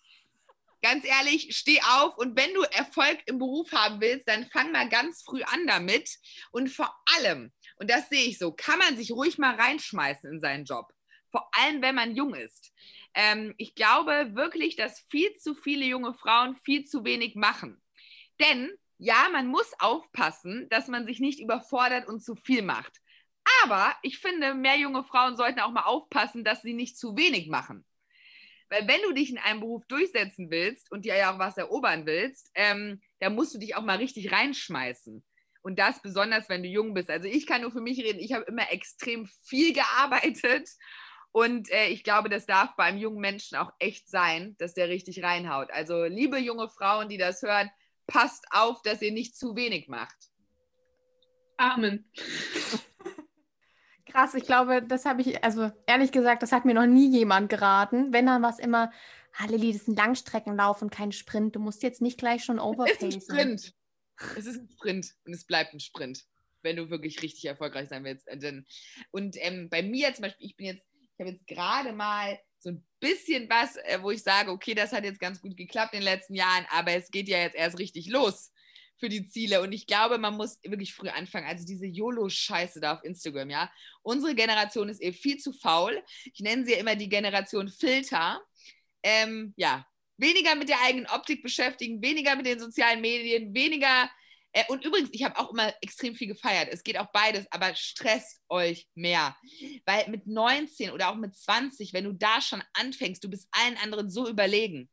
[0.82, 4.88] Ganz ehrlich, steh auf und wenn du Erfolg im Beruf haben willst, dann fang mal
[4.88, 6.10] ganz früh an damit.
[6.52, 10.40] Und vor allem, und das sehe ich so, kann man sich ruhig mal reinschmeißen in
[10.40, 10.94] seinen Job.
[11.32, 12.74] Vor allem, wenn man jung ist.
[13.14, 17.82] Ähm, ich glaube wirklich, dass viel zu viele junge Frauen viel zu wenig machen.
[18.40, 23.00] Denn ja, man muss aufpassen, dass man sich nicht überfordert und zu viel macht.
[23.64, 27.48] Aber ich finde, mehr junge Frauen sollten auch mal aufpassen, dass sie nicht zu wenig
[27.48, 27.86] machen.
[28.70, 32.06] Weil wenn du dich in einem Beruf durchsetzen willst und dir ja auch was erobern
[32.06, 35.24] willst, ähm, da musst du dich auch mal richtig reinschmeißen.
[35.70, 37.12] Und das besonders, wenn du jung bist.
[37.12, 40.68] Also ich kann nur für mich reden, ich habe immer extrem viel gearbeitet.
[41.32, 44.90] Und äh, ich glaube, das darf bei einem jungen Menschen auch echt sein, dass der
[44.90, 45.70] richtig reinhaut.
[45.72, 47.70] Also liebe junge Frauen, die das hören,
[48.08, 50.18] passt auf, dass ihr nicht zu wenig macht.
[51.58, 52.12] Amen.
[54.08, 57.48] Krass, ich glaube, das habe ich, also ehrlich gesagt, das hat mir noch nie jemand
[57.50, 58.12] geraten.
[58.12, 58.92] Wenn dann was immer
[59.38, 61.56] ah, Lilly, das ist ein Langstreckenlauf und kein Sprint.
[61.56, 63.10] Du musst jetzt nicht gleich schon overpacen.
[63.10, 63.79] Es ist ein Sprint.
[64.38, 66.26] Es ist ein Sprint und es bleibt ein Sprint,
[66.62, 68.28] wenn du wirklich richtig erfolgreich sein willst.
[69.12, 72.70] Und ähm, bei mir zum Beispiel, ich bin jetzt, ich habe jetzt gerade mal so
[72.70, 76.02] ein bisschen was, äh, wo ich sage, okay, das hat jetzt ganz gut geklappt in
[76.02, 78.52] den letzten Jahren, aber es geht ja jetzt erst richtig los
[78.98, 79.62] für die Ziele.
[79.62, 81.48] Und ich glaube, man muss wirklich früh anfangen.
[81.48, 83.72] Also diese YOLO-Scheiße da auf Instagram, ja.
[84.02, 86.04] Unsere Generation ist eben viel zu faul.
[86.34, 88.42] Ich nenne sie ja immer die Generation Filter.
[89.02, 89.88] Ähm, ja,
[90.20, 94.10] weniger mit der eigenen Optik beschäftigen, weniger mit den sozialen Medien, weniger.
[94.52, 96.70] Äh, und übrigens, ich habe auch immer extrem viel gefeiert.
[96.72, 99.36] Es geht auch beides, aber stresst euch mehr.
[99.86, 103.78] Weil mit 19 oder auch mit 20, wenn du da schon anfängst, du bist allen
[103.78, 104.90] anderen so überlegen.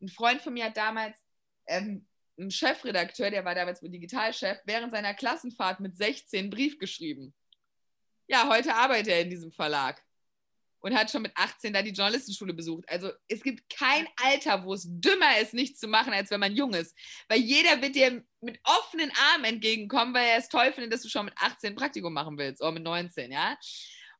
[0.00, 1.16] Ein Freund von mir hat damals
[1.66, 2.06] ähm,
[2.38, 7.34] ein Chefredakteur, der war damals Digitalchef, während seiner Klassenfahrt mit 16 einen Brief geschrieben.
[8.28, 10.02] Ja, heute arbeitet er in diesem Verlag
[10.80, 12.84] und hat schon mit 18 da die Journalistenschule besucht.
[12.88, 16.54] Also es gibt kein Alter, wo es dümmer ist, nichts zu machen, als wenn man
[16.54, 16.96] jung ist.
[17.28, 21.08] Weil jeder wird dir mit offenen Armen entgegenkommen, weil er es toll findet, dass du
[21.08, 23.56] schon mit 18 ein Praktikum machen willst oder mit 19, ja.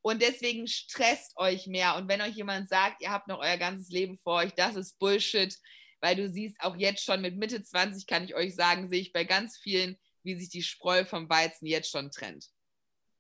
[0.03, 1.97] Und deswegen stresst euch mehr.
[1.97, 4.99] Und wenn euch jemand sagt, ihr habt noch euer ganzes Leben vor euch, das ist
[4.99, 5.57] Bullshit
[6.01, 9.13] weil du siehst, auch jetzt schon mit Mitte 20 kann ich euch sagen, sehe ich
[9.13, 12.47] bei ganz vielen, wie sich die Spreu vom Weizen jetzt schon trennt.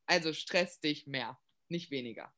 [0.06, 2.32] Also stress dich mehr, nicht weniger.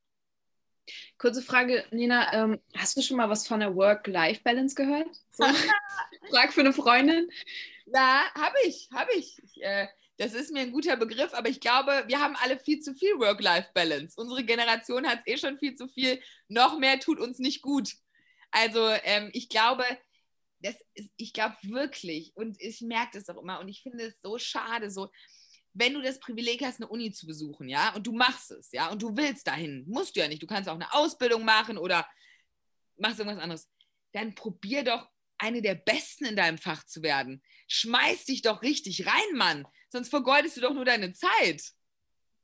[1.19, 5.09] Kurze Frage, Nina, ähm, hast du schon mal was von der Work-Life-Balance gehört?
[5.33, 5.45] So,
[6.31, 7.31] Frag für eine Freundin.
[7.87, 9.39] Ja, habe ich, habe ich.
[9.43, 12.81] ich äh, das ist mir ein guter Begriff, aber ich glaube, wir haben alle viel
[12.81, 14.21] zu viel Work-Life-Balance.
[14.21, 16.21] Unsere Generation hat es eh schon viel zu viel.
[16.49, 17.93] Noch mehr tut uns nicht gut.
[18.51, 19.85] Also ähm, ich glaube,
[20.61, 24.21] das ist, ich glaube wirklich, und ich merke das auch immer, und ich finde es
[24.21, 25.09] so schade, so,
[25.79, 28.89] wenn du das Privileg hast, eine Uni zu besuchen, ja, und du machst es, ja,
[28.91, 32.09] und du willst dahin, musst du ja nicht, du kannst auch eine Ausbildung machen oder
[32.97, 33.69] machst irgendwas anderes,
[34.13, 35.09] dann probier doch
[35.39, 37.45] eine der Besten in deinem Fach zu werden.
[37.69, 41.63] Schmeiß dich doch richtig rein, Mann, sonst vergeudest du doch nur deine Zeit.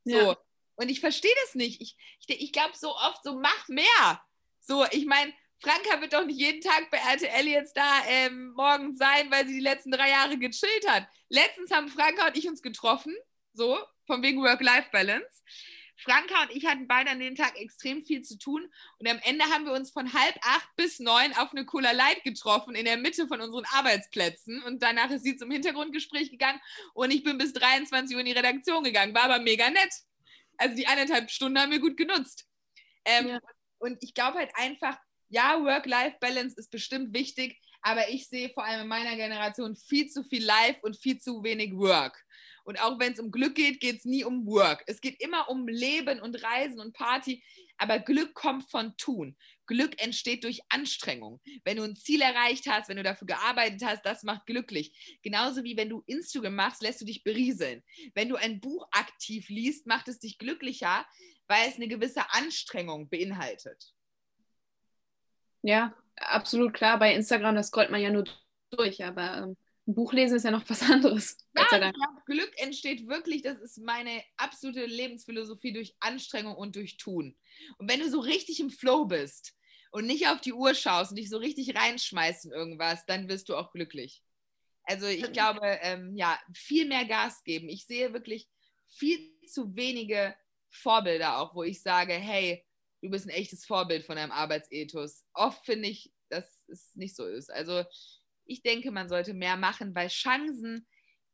[0.05, 0.15] So.
[0.15, 0.37] Ja.
[0.75, 1.81] Und ich verstehe das nicht.
[1.81, 4.21] Ich, ich, ich glaube so oft so, mach mehr.
[4.61, 8.97] So, ich meine, Franka wird doch nicht jeden Tag bei RTL jetzt da ähm, morgens
[8.97, 11.07] sein, weil sie die letzten drei Jahre gechillt hat.
[11.29, 13.15] Letztens haben Franka und ich uns getroffen,
[13.53, 15.41] so, von wegen Work-Life-Balance.
[15.97, 19.45] Franka und ich hatten beide an dem Tag extrem viel zu tun und am Ende
[19.45, 22.97] haben wir uns von halb acht bis neun auf eine Cola Light getroffen in der
[22.97, 26.59] Mitte von unseren Arbeitsplätzen und danach ist sie zum Hintergrundgespräch gegangen
[26.93, 29.93] und ich bin bis 23 Uhr in die Redaktion gegangen, war aber mega nett.
[30.57, 32.45] Also die eineinhalb Stunden haben wir gut genutzt.
[33.05, 33.39] Ähm, ja.
[33.77, 34.97] Und ich glaube halt einfach,
[35.29, 40.23] ja, Work-Life-Balance ist bestimmt wichtig, aber ich sehe vor allem in meiner Generation viel zu
[40.23, 42.25] viel Life und viel zu wenig Work.
[42.65, 44.83] Und auch wenn es um Glück geht, geht es nie um Work.
[44.87, 47.43] Es geht immer um Leben und Reisen und Party.
[47.77, 49.37] Aber Glück kommt von Tun.
[49.67, 51.41] Glück entsteht durch Anstrengung.
[51.63, 55.19] Wenn du ein Ziel erreicht hast, wenn du dafür gearbeitet hast, das macht glücklich.
[55.21, 57.83] Genauso wie wenn du Instagram machst, lässt du dich berieseln.
[58.15, 61.05] Wenn du ein Buch aktiv liest, macht es dich glücklicher,
[61.47, 63.94] weil es eine gewisse Anstrengung beinhaltet.
[65.65, 66.99] Ja, absolut klar.
[66.99, 68.25] Bei Instagram, das scrollt man ja nur
[68.69, 69.57] durch, aber ähm,
[69.87, 71.37] ein Buch lesen ist ja noch was anderes.
[71.57, 71.91] Ja, ja,
[72.25, 77.35] Glück entsteht wirklich, das ist meine absolute Lebensphilosophie durch Anstrengung und durch Tun.
[77.77, 79.55] Und wenn du so richtig im Flow bist
[79.91, 83.47] und nicht auf die Uhr schaust und dich so richtig reinschmeißt in irgendwas, dann wirst
[83.47, 84.21] du auch glücklich.
[84.83, 87.69] Also ich glaube, ähm, ja, viel mehr Gas geben.
[87.69, 88.49] Ich sehe wirklich
[88.85, 90.35] viel zu wenige
[90.69, 92.64] Vorbilder auch, wo ich sage, hey,
[93.05, 95.25] du bist ein echtes Vorbild von deinem Arbeitsethos.
[95.33, 97.51] Oft finde ich, dass es nicht so ist.
[97.51, 97.83] Also
[98.45, 100.87] ich denke, man sollte mehr machen, weil Chancen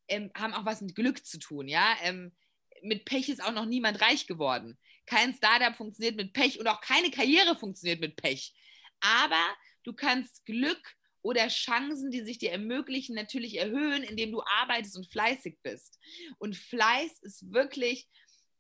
[0.10, 1.96] ähm, haben auch was mit Glück zu tun, ja.
[2.04, 2.36] Ähm,
[2.84, 4.78] mit Pech ist auch noch niemand reich geworden.
[5.06, 8.54] Kein Startup funktioniert mit Pech und auch keine Karriere funktioniert mit Pech.
[9.00, 9.42] Aber
[9.84, 10.82] du kannst Glück
[11.22, 16.00] oder Chancen, die sich dir ermöglichen, natürlich erhöhen, indem du arbeitest und fleißig bist.
[16.40, 18.10] Und Fleiß ist wirklich,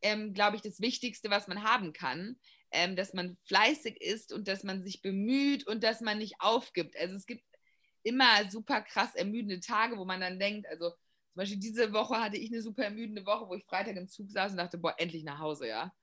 [0.02, 2.38] ähm, glaube ich, das Wichtigste, was man haben kann
[2.72, 6.96] ähm, dass man fleißig ist und dass man sich bemüht und dass man nicht aufgibt.
[6.98, 7.44] Also es gibt
[8.04, 12.38] immer super krass ermüdende Tage, wo man dann denkt, also zum Beispiel diese Woche hatte
[12.38, 15.24] ich eine super ermüdende Woche, wo ich Freitag im Zug saß und dachte, boah, endlich
[15.24, 15.94] nach Hause, ja.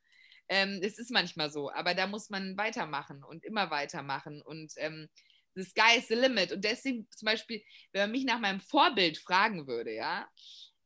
[0.48, 5.08] Ähm, es ist manchmal so, aber da muss man weitermachen und immer weitermachen und ähm,
[5.54, 6.52] the sky is the limit.
[6.52, 7.62] Und deswegen zum Beispiel,
[7.92, 10.26] wenn man mich nach meinem Vorbild fragen würde, ja,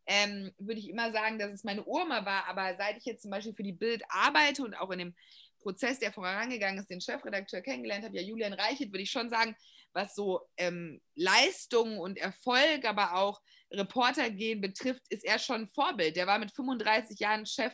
[0.06, 3.30] ähm, würde ich immer sagen, dass es meine Oma war, aber seit ich jetzt zum
[3.30, 5.14] Beispiel für die Bild arbeite und auch in dem
[5.62, 9.56] Prozess, der vorangegangen ist, den Chefredakteur kennengelernt habe, ja Julian Reichert, würde ich schon sagen,
[9.92, 13.40] was so ähm, Leistung und Erfolg, aber auch
[13.70, 16.16] Reporter gehen betrifft, ist er schon ein Vorbild.
[16.16, 17.72] Der war mit 35 Jahren Chef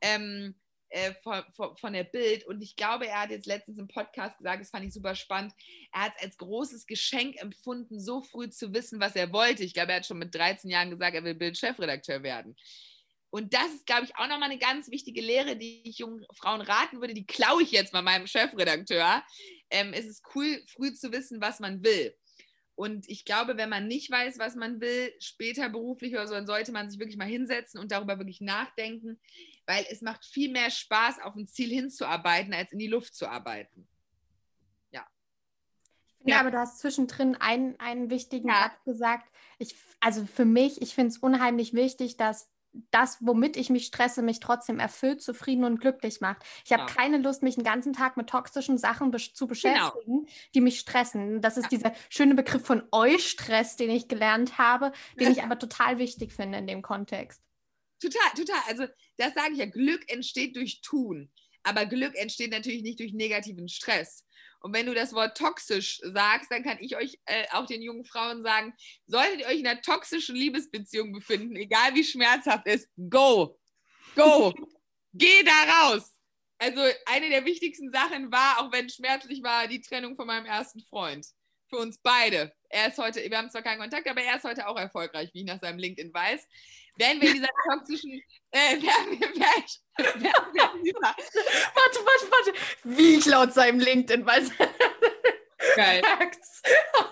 [0.00, 0.54] ähm,
[0.90, 2.46] äh, von, von, von, der Bild.
[2.46, 5.52] Und ich glaube, er hat jetzt letztens im Podcast gesagt, das fand ich super spannend,
[5.92, 9.64] er hat es als großes Geschenk empfunden, so früh zu wissen, was er wollte.
[9.64, 12.56] Ich glaube, er hat schon mit 13 Jahren gesagt, er will Bild-Chefredakteur werden.
[13.30, 16.62] Und das ist, glaube ich, auch nochmal eine ganz wichtige Lehre, die ich jungen Frauen
[16.62, 17.14] raten würde.
[17.14, 19.22] Die klaue ich jetzt mal meinem Chefredakteur.
[19.70, 22.14] Ähm, es ist cool, früh zu wissen, was man will.
[22.74, 26.46] Und ich glaube, wenn man nicht weiß, was man will, später beruflich oder so, dann
[26.46, 29.20] sollte man sich wirklich mal hinsetzen und darüber wirklich nachdenken,
[29.66, 33.28] weil es macht viel mehr Spaß, auf ein Ziel hinzuarbeiten, als in die Luft zu
[33.28, 33.88] arbeiten.
[34.92, 35.04] Ja.
[36.06, 36.40] Ich finde ja.
[36.40, 38.70] aber, du hast zwischendrin einen, einen wichtigen ja.
[38.70, 39.28] Satz gesagt.
[39.58, 42.48] Ich, also für mich, ich finde es unheimlich wichtig, dass
[42.90, 46.42] das, womit ich mich stresse, mich trotzdem erfüllt, zufrieden und glücklich macht.
[46.64, 46.94] Ich habe ja.
[46.94, 49.48] keine Lust, mich den ganzen Tag mit toxischen Sachen be zu genau.
[49.48, 50.32] beschäftigen, genau.
[50.54, 51.40] die mich stressen.
[51.40, 51.78] Das ist ja.
[51.78, 56.58] dieser schöne Begriff von Eustress, den ich gelernt habe, den ich aber total wichtig finde
[56.58, 57.42] in dem Kontext.
[58.00, 58.60] Total, total.
[58.68, 61.30] Also das sage ich ja, Glück entsteht durch Tun.
[61.64, 64.24] Aber Glück entsteht natürlich nicht durch negativen Stress.
[64.60, 68.04] Und wenn du das Wort toxisch sagst, dann kann ich euch äh, auch den jungen
[68.04, 68.74] Frauen sagen,
[69.06, 73.58] solltet ihr euch in einer toxischen Liebesbeziehung befinden, egal wie schmerzhaft es ist, go,
[74.16, 74.52] go,
[75.12, 76.12] geh da raus.
[76.58, 80.46] Also eine der wichtigsten Sachen war, auch wenn es schmerzlich war, die Trennung von meinem
[80.46, 81.24] ersten Freund.
[81.70, 82.52] Für uns beide.
[82.70, 85.40] Er ist heute, wir haben zwar keinen Kontakt, aber er ist heute auch erfolgreich, wie
[85.40, 86.48] ich nach seinem LinkedIn weiß.
[86.98, 91.00] Wären wir in dieser toxischen, äh, wären wir, wär ich, wären wir dieser...
[91.00, 92.52] Warte, warte, warte.
[92.84, 94.50] Wie ich laut seinem LinkedIn weiß.
[95.76, 96.02] Geil.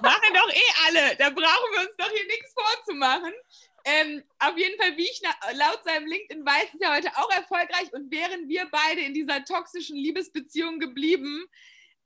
[0.03, 1.17] Machen doch eh alle.
[1.17, 3.33] Da brauchen wir uns doch hier nichts vorzumachen.
[3.85, 5.23] Ähm, auf jeden Fall, wie ich
[5.53, 7.93] laut seinem LinkedIn weiß, ist er heute auch erfolgreich.
[7.93, 11.47] Und wären wir beide in dieser toxischen Liebesbeziehung geblieben,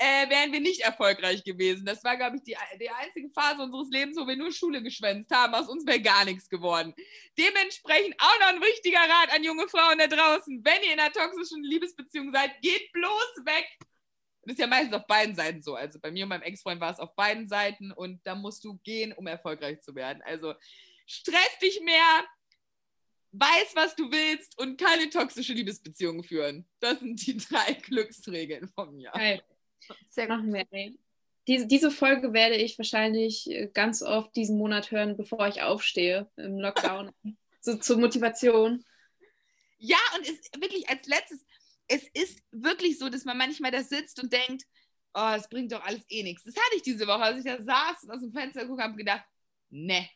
[0.01, 1.85] äh, wären wir nicht erfolgreich gewesen.
[1.85, 5.31] Das war, glaube ich, die, die einzige Phase unseres Lebens, wo wir nur Schule geschwänzt
[5.31, 5.55] haben.
[5.55, 6.95] Aus uns wäre gar nichts geworden.
[7.39, 10.65] Dementsprechend auch noch ein wichtiger Rat an junge Frauen da draußen.
[10.65, 13.67] Wenn ihr in einer toxischen Liebesbeziehung seid, geht bloß weg.
[14.45, 15.75] Das ist ja meistens auf beiden Seiten so.
[15.75, 18.79] Also bei mir und meinem Ex-Freund war es auf beiden Seiten und da musst du
[18.83, 20.23] gehen, um erfolgreich zu werden.
[20.25, 20.55] Also
[21.07, 22.25] stress dich mehr,
[23.33, 26.67] weiß, was du willst und keine toxische Liebesbeziehung führen.
[26.79, 29.11] Das sind die drei Glücksregeln von mir.
[29.11, 29.43] Geil.
[30.09, 30.37] Sehr gut.
[30.37, 30.67] Machen wir.
[31.47, 36.31] Diese, diese Folge werde ich wahrscheinlich äh, ganz oft diesen Monat hören, bevor ich aufstehe
[36.37, 37.13] im Lockdown.
[37.61, 38.85] so zur Motivation.
[39.79, 41.45] Ja, und es wirklich als letztes,
[41.89, 44.65] es ist wirklich so, dass man manchmal da sitzt und denkt,
[45.15, 46.45] oh, es bringt doch alles eh nichts.
[46.45, 48.97] Das hatte ich diese Woche, als ich da saß und aus dem Fenster geguckt habe,
[48.97, 49.25] gedacht,
[49.71, 50.09] ne,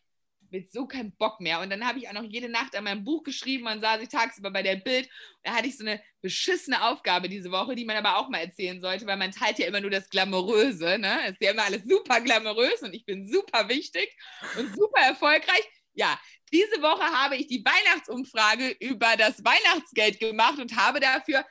[0.55, 1.59] mit so keinen Bock mehr.
[1.61, 4.09] Und dann habe ich auch noch jede Nacht an meinem Buch geschrieben und saß ich
[4.09, 5.09] tagsüber bei der Bild.
[5.43, 8.81] Da hatte ich so eine beschissene Aufgabe diese Woche, die man aber auch mal erzählen
[8.81, 10.97] sollte, weil man teilt ja immer nur das Glamouröse.
[10.99, 11.19] Ne?
[11.25, 14.17] Es ist ja immer alles super glamourös und ich bin super wichtig
[14.57, 15.69] und super erfolgreich.
[15.93, 16.21] Ja,
[16.53, 21.45] diese Woche habe ich die Weihnachtsumfrage über das Weihnachtsgeld gemacht und habe dafür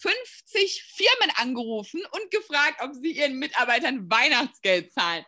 [0.00, 5.24] 50 Firmen angerufen und gefragt, ob sie ihren Mitarbeitern Weihnachtsgeld zahlen.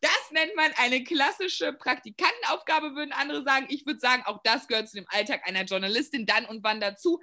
[0.00, 3.66] Das nennt man eine klassische Praktikantenaufgabe, würden andere sagen.
[3.68, 7.20] Ich würde sagen, auch das gehört zu dem Alltag einer Journalistin dann und wann dazu.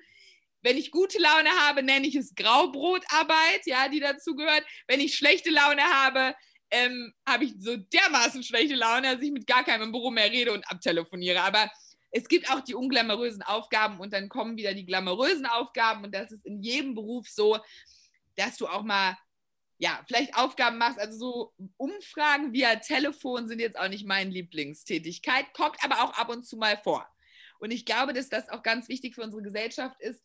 [0.61, 4.65] Wenn ich gute Laune habe, nenne ich es Graubrotarbeit, ja, die dazu gehört.
[4.87, 6.35] Wenn ich schlechte Laune habe,
[6.71, 10.31] ähm, habe ich so dermaßen schlechte Laune, dass ich mit gar keinem im Büro mehr
[10.31, 11.41] rede und abtelefoniere.
[11.41, 11.71] Aber
[12.11, 16.31] es gibt auch die unglamourösen Aufgaben und dann kommen wieder die glamourösen Aufgaben und das
[16.31, 17.59] ist in jedem Beruf so,
[18.35, 19.17] dass du auch mal
[19.77, 20.99] ja, vielleicht Aufgaben machst.
[20.99, 26.29] Also so Umfragen via Telefon sind jetzt auch nicht meine Lieblingstätigkeit, kommt aber auch ab
[26.29, 27.07] und zu mal vor.
[27.59, 30.21] Und ich glaube, dass das auch ganz wichtig für unsere Gesellschaft ist.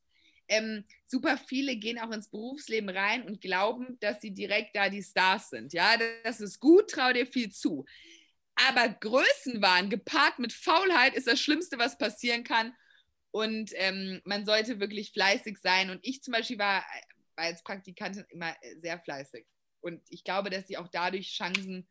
[0.49, 5.03] Ähm, super viele gehen auch ins Berufsleben rein und glauben, dass sie direkt da die
[5.03, 5.73] Stars sind.
[5.73, 7.87] Ja, das ist gut, trau dir viel zu.
[8.57, 12.75] Aber Größenwahn gepaart mit Faulheit ist das Schlimmste, was passieren kann.
[13.31, 15.91] Und ähm, man sollte wirklich fleißig sein.
[15.91, 16.85] Und ich zum Beispiel war
[17.37, 19.47] war als Praktikantin immer äh, sehr fleißig.
[19.81, 21.89] Und ich glaube, dass sie auch dadurch Chancen,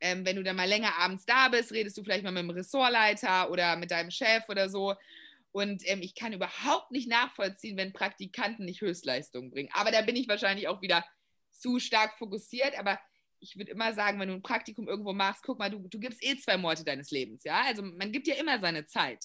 [0.00, 2.50] ähm, wenn du dann mal länger abends da bist, redest du vielleicht mal mit dem
[2.50, 4.94] Ressortleiter oder mit deinem Chef oder so.
[5.52, 9.70] Und ähm, ich kann überhaupt nicht nachvollziehen, wenn Praktikanten nicht Höchstleistungen bringen.
[9.72, 11.04] Aber da bin ich wahrscheinlich auch wieder
[11.50, 12.78] zu stark fokussiert.
[12.78, 12.98] Aber
[13.38, 16.24] ich würde immer sagen, wenn du ein Praktikum irgendwo machst, guck mal, du, du gibst
[16.24, 17.44] eh zwei Monate deines Lebens.
[17.44, 19.24] Ja, also man gibt ja immer seine Zeit.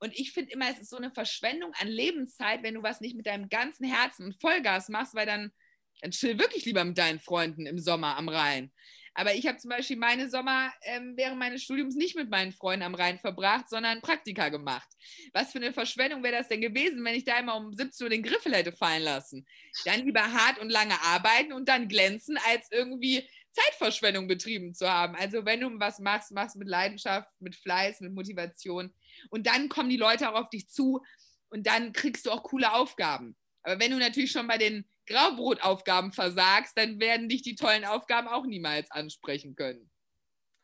[0.00, 3.16] Und ich finde immer, es ist so eine Verschwendung an Lebenszeit, wenn du was nicht
[3.16, 5.52] mit deinem ganzen Herzen und Vollgas machst, weil dann,
[6.00, 8.72] dann chill wirklich lieber mit deinen Freunden im Sommer am Rhein.
[9.14, 12.84] Aber ich habe zum Beispiel meine Sommer ähm, während meines Studiums nicht mit meinen Freunden
[12.84, 14.88] am Rhein verbracht, sondern Praktika gemacht.
[15.32, 18.10] Was für eine Verschwendung wäre das denn gewesen, wenn ich da immer um 17 Uhr
[18.10, 19.46] den Griffel hätte fallen lassen?
[19.84, 25.16] Dann lieber hart und lange arbeiten und dann glänzen, als irgendwie Zeitverschwendung betrieben zu haben.
[25.16, 28.94] Also wenn du was machst, machst mit Leidenschaft, mit Fleiß, mit Motivation.
[29.28, 31.02] Und dann kommen die Leute auch auf dich zu
[31.50, 33.36] und dann kriegst du auch coole Aufgaben.
[33.62, 38.28] Aber wenn du natürlich schon bei den Graubrotaufgaben versagst, dann werden dich die tollen Aufgaben
[38.28, 39.90] auch niemals ansprechen können.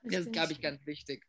[0.02, 1.26] Das ist, glaube ich, ganz wichtig.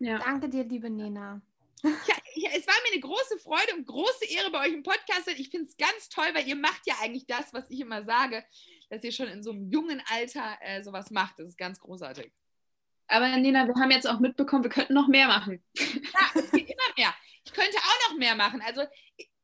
[0.00, 0.18] Ja.
[0.18, 1.40] Danke dir, liebe Nena.
[1.84, 5.28] Ja, ja, es war mir eine große Freude und große Ehre bei euch im Podcast.
[5.36, 8.44] Ich finde es ganz toll, weil ihr macht ja eigentlich das, was ich immer sage,
[8.88, 11.38] dass ihr schon in so einem jungen Alter äh, sowas macht.
[11.38, 12.32] Das ist ganz großartig.
[13.08, 15.62] Aber Nena, wir haben jetzt auch mitbekommen, wir könnten noch mehr machen.
[15.76, 17.14] Ja, es geht immer mehr.
[17.44, 18.62] Ich könnte auch noch mehr machen.
[18.62, 18.82] Also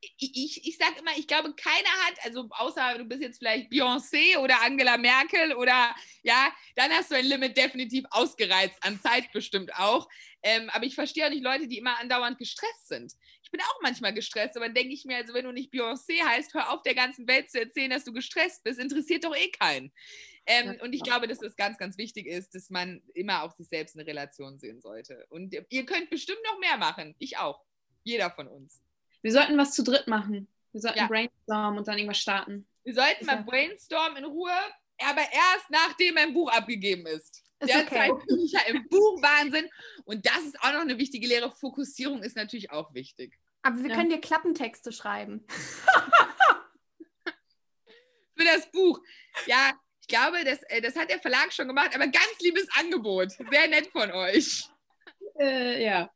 [0.01, 4.39] ich, ich sage immer, ich glaube, keiner hat, also außer du bist jetzt vielleicht Beyoncé
[4.39, 9.75] oder Angela Merkel oder ja, dann hast du ein Limit definitiv ausgereizt, an Zeit bestimmt
[9.75, 10.09] auch.
[10.43, 13.13] Ähm, aber ich verstehe auch nicht Leute, die immer andauernd gestresst sind.
[13.43, 16.23] Ich bin auch manchmal gestresst, aber dann denke ich mir, also wenn du nicht Beyoncé
[16.23, 19.51] heißt, hör auf der ganzen Welt zu erzählen, dass du gestresst bist, interessiert doch eh
[19.51, 19.93] keinen.
[20.51, 23.69] Ähm, und ich glaube, dass es ganz, ganz wichtig ist, dass man immer auch sich
[23.69, 25.27] selbst eine Relation sehen sollte.
[25.29, 27.15] Und ihr könnt bestimmt noch mehr machen.
[27.19, 27.63] Ich auch.
[28.03, 28.83] Jeder von uns.
[29.21, 30.49] Wir sollten was zu dritt machen.
[30.73, 31.07] Wir sollten ja.
[31.07, 32.67] brainstormen und dann irgendwas starten.
[32.83, 34.57] Wir sollten mal brainstormen in Ruhe,
[35.03, 37.45] aber erst nachdem ein Buch abgegeben ist.
[37.61, 38.25] ist Derzeit okay.
[38.27, 39.69] bin ich ja im Buchwahnsinn.
[40.07, 41.51] Und das ist auch noch eine wichtige Lehre.
[41.51, 43.39] Fokussierung ist natürlich auch wichtig.
[43.63, 43.97] Aber wir ja.
[43.97, 45.45] können dir Klappentexte schreiben.
[48.35, 49.03] Für das Buch.
[49.47, 49.73] Ja,
[50.09, 53.33] glaube, das, äh, das hat der Verlag schon gemacht, aber ganz liebes Angebot.
[53.33, 54.65] Sehr nett von euch.
[55.41, 56.11] Äh, ja.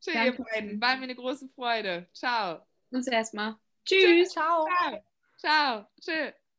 [0.00, 0.80] Tschüss, ihr beiden.
[0.80, 2.08] War mir eine große Freude.
[2.12, 2.66] Ciao.
[2.90, 3.54] Uns erstmal.
[3.84, 4.30] Tschüss.
[4.30, 4.66] Ciao.
[4.66, 5.04] Ciao.
[5.38, 5.86] Ciao.
[6.00, 6.34] Tschüss.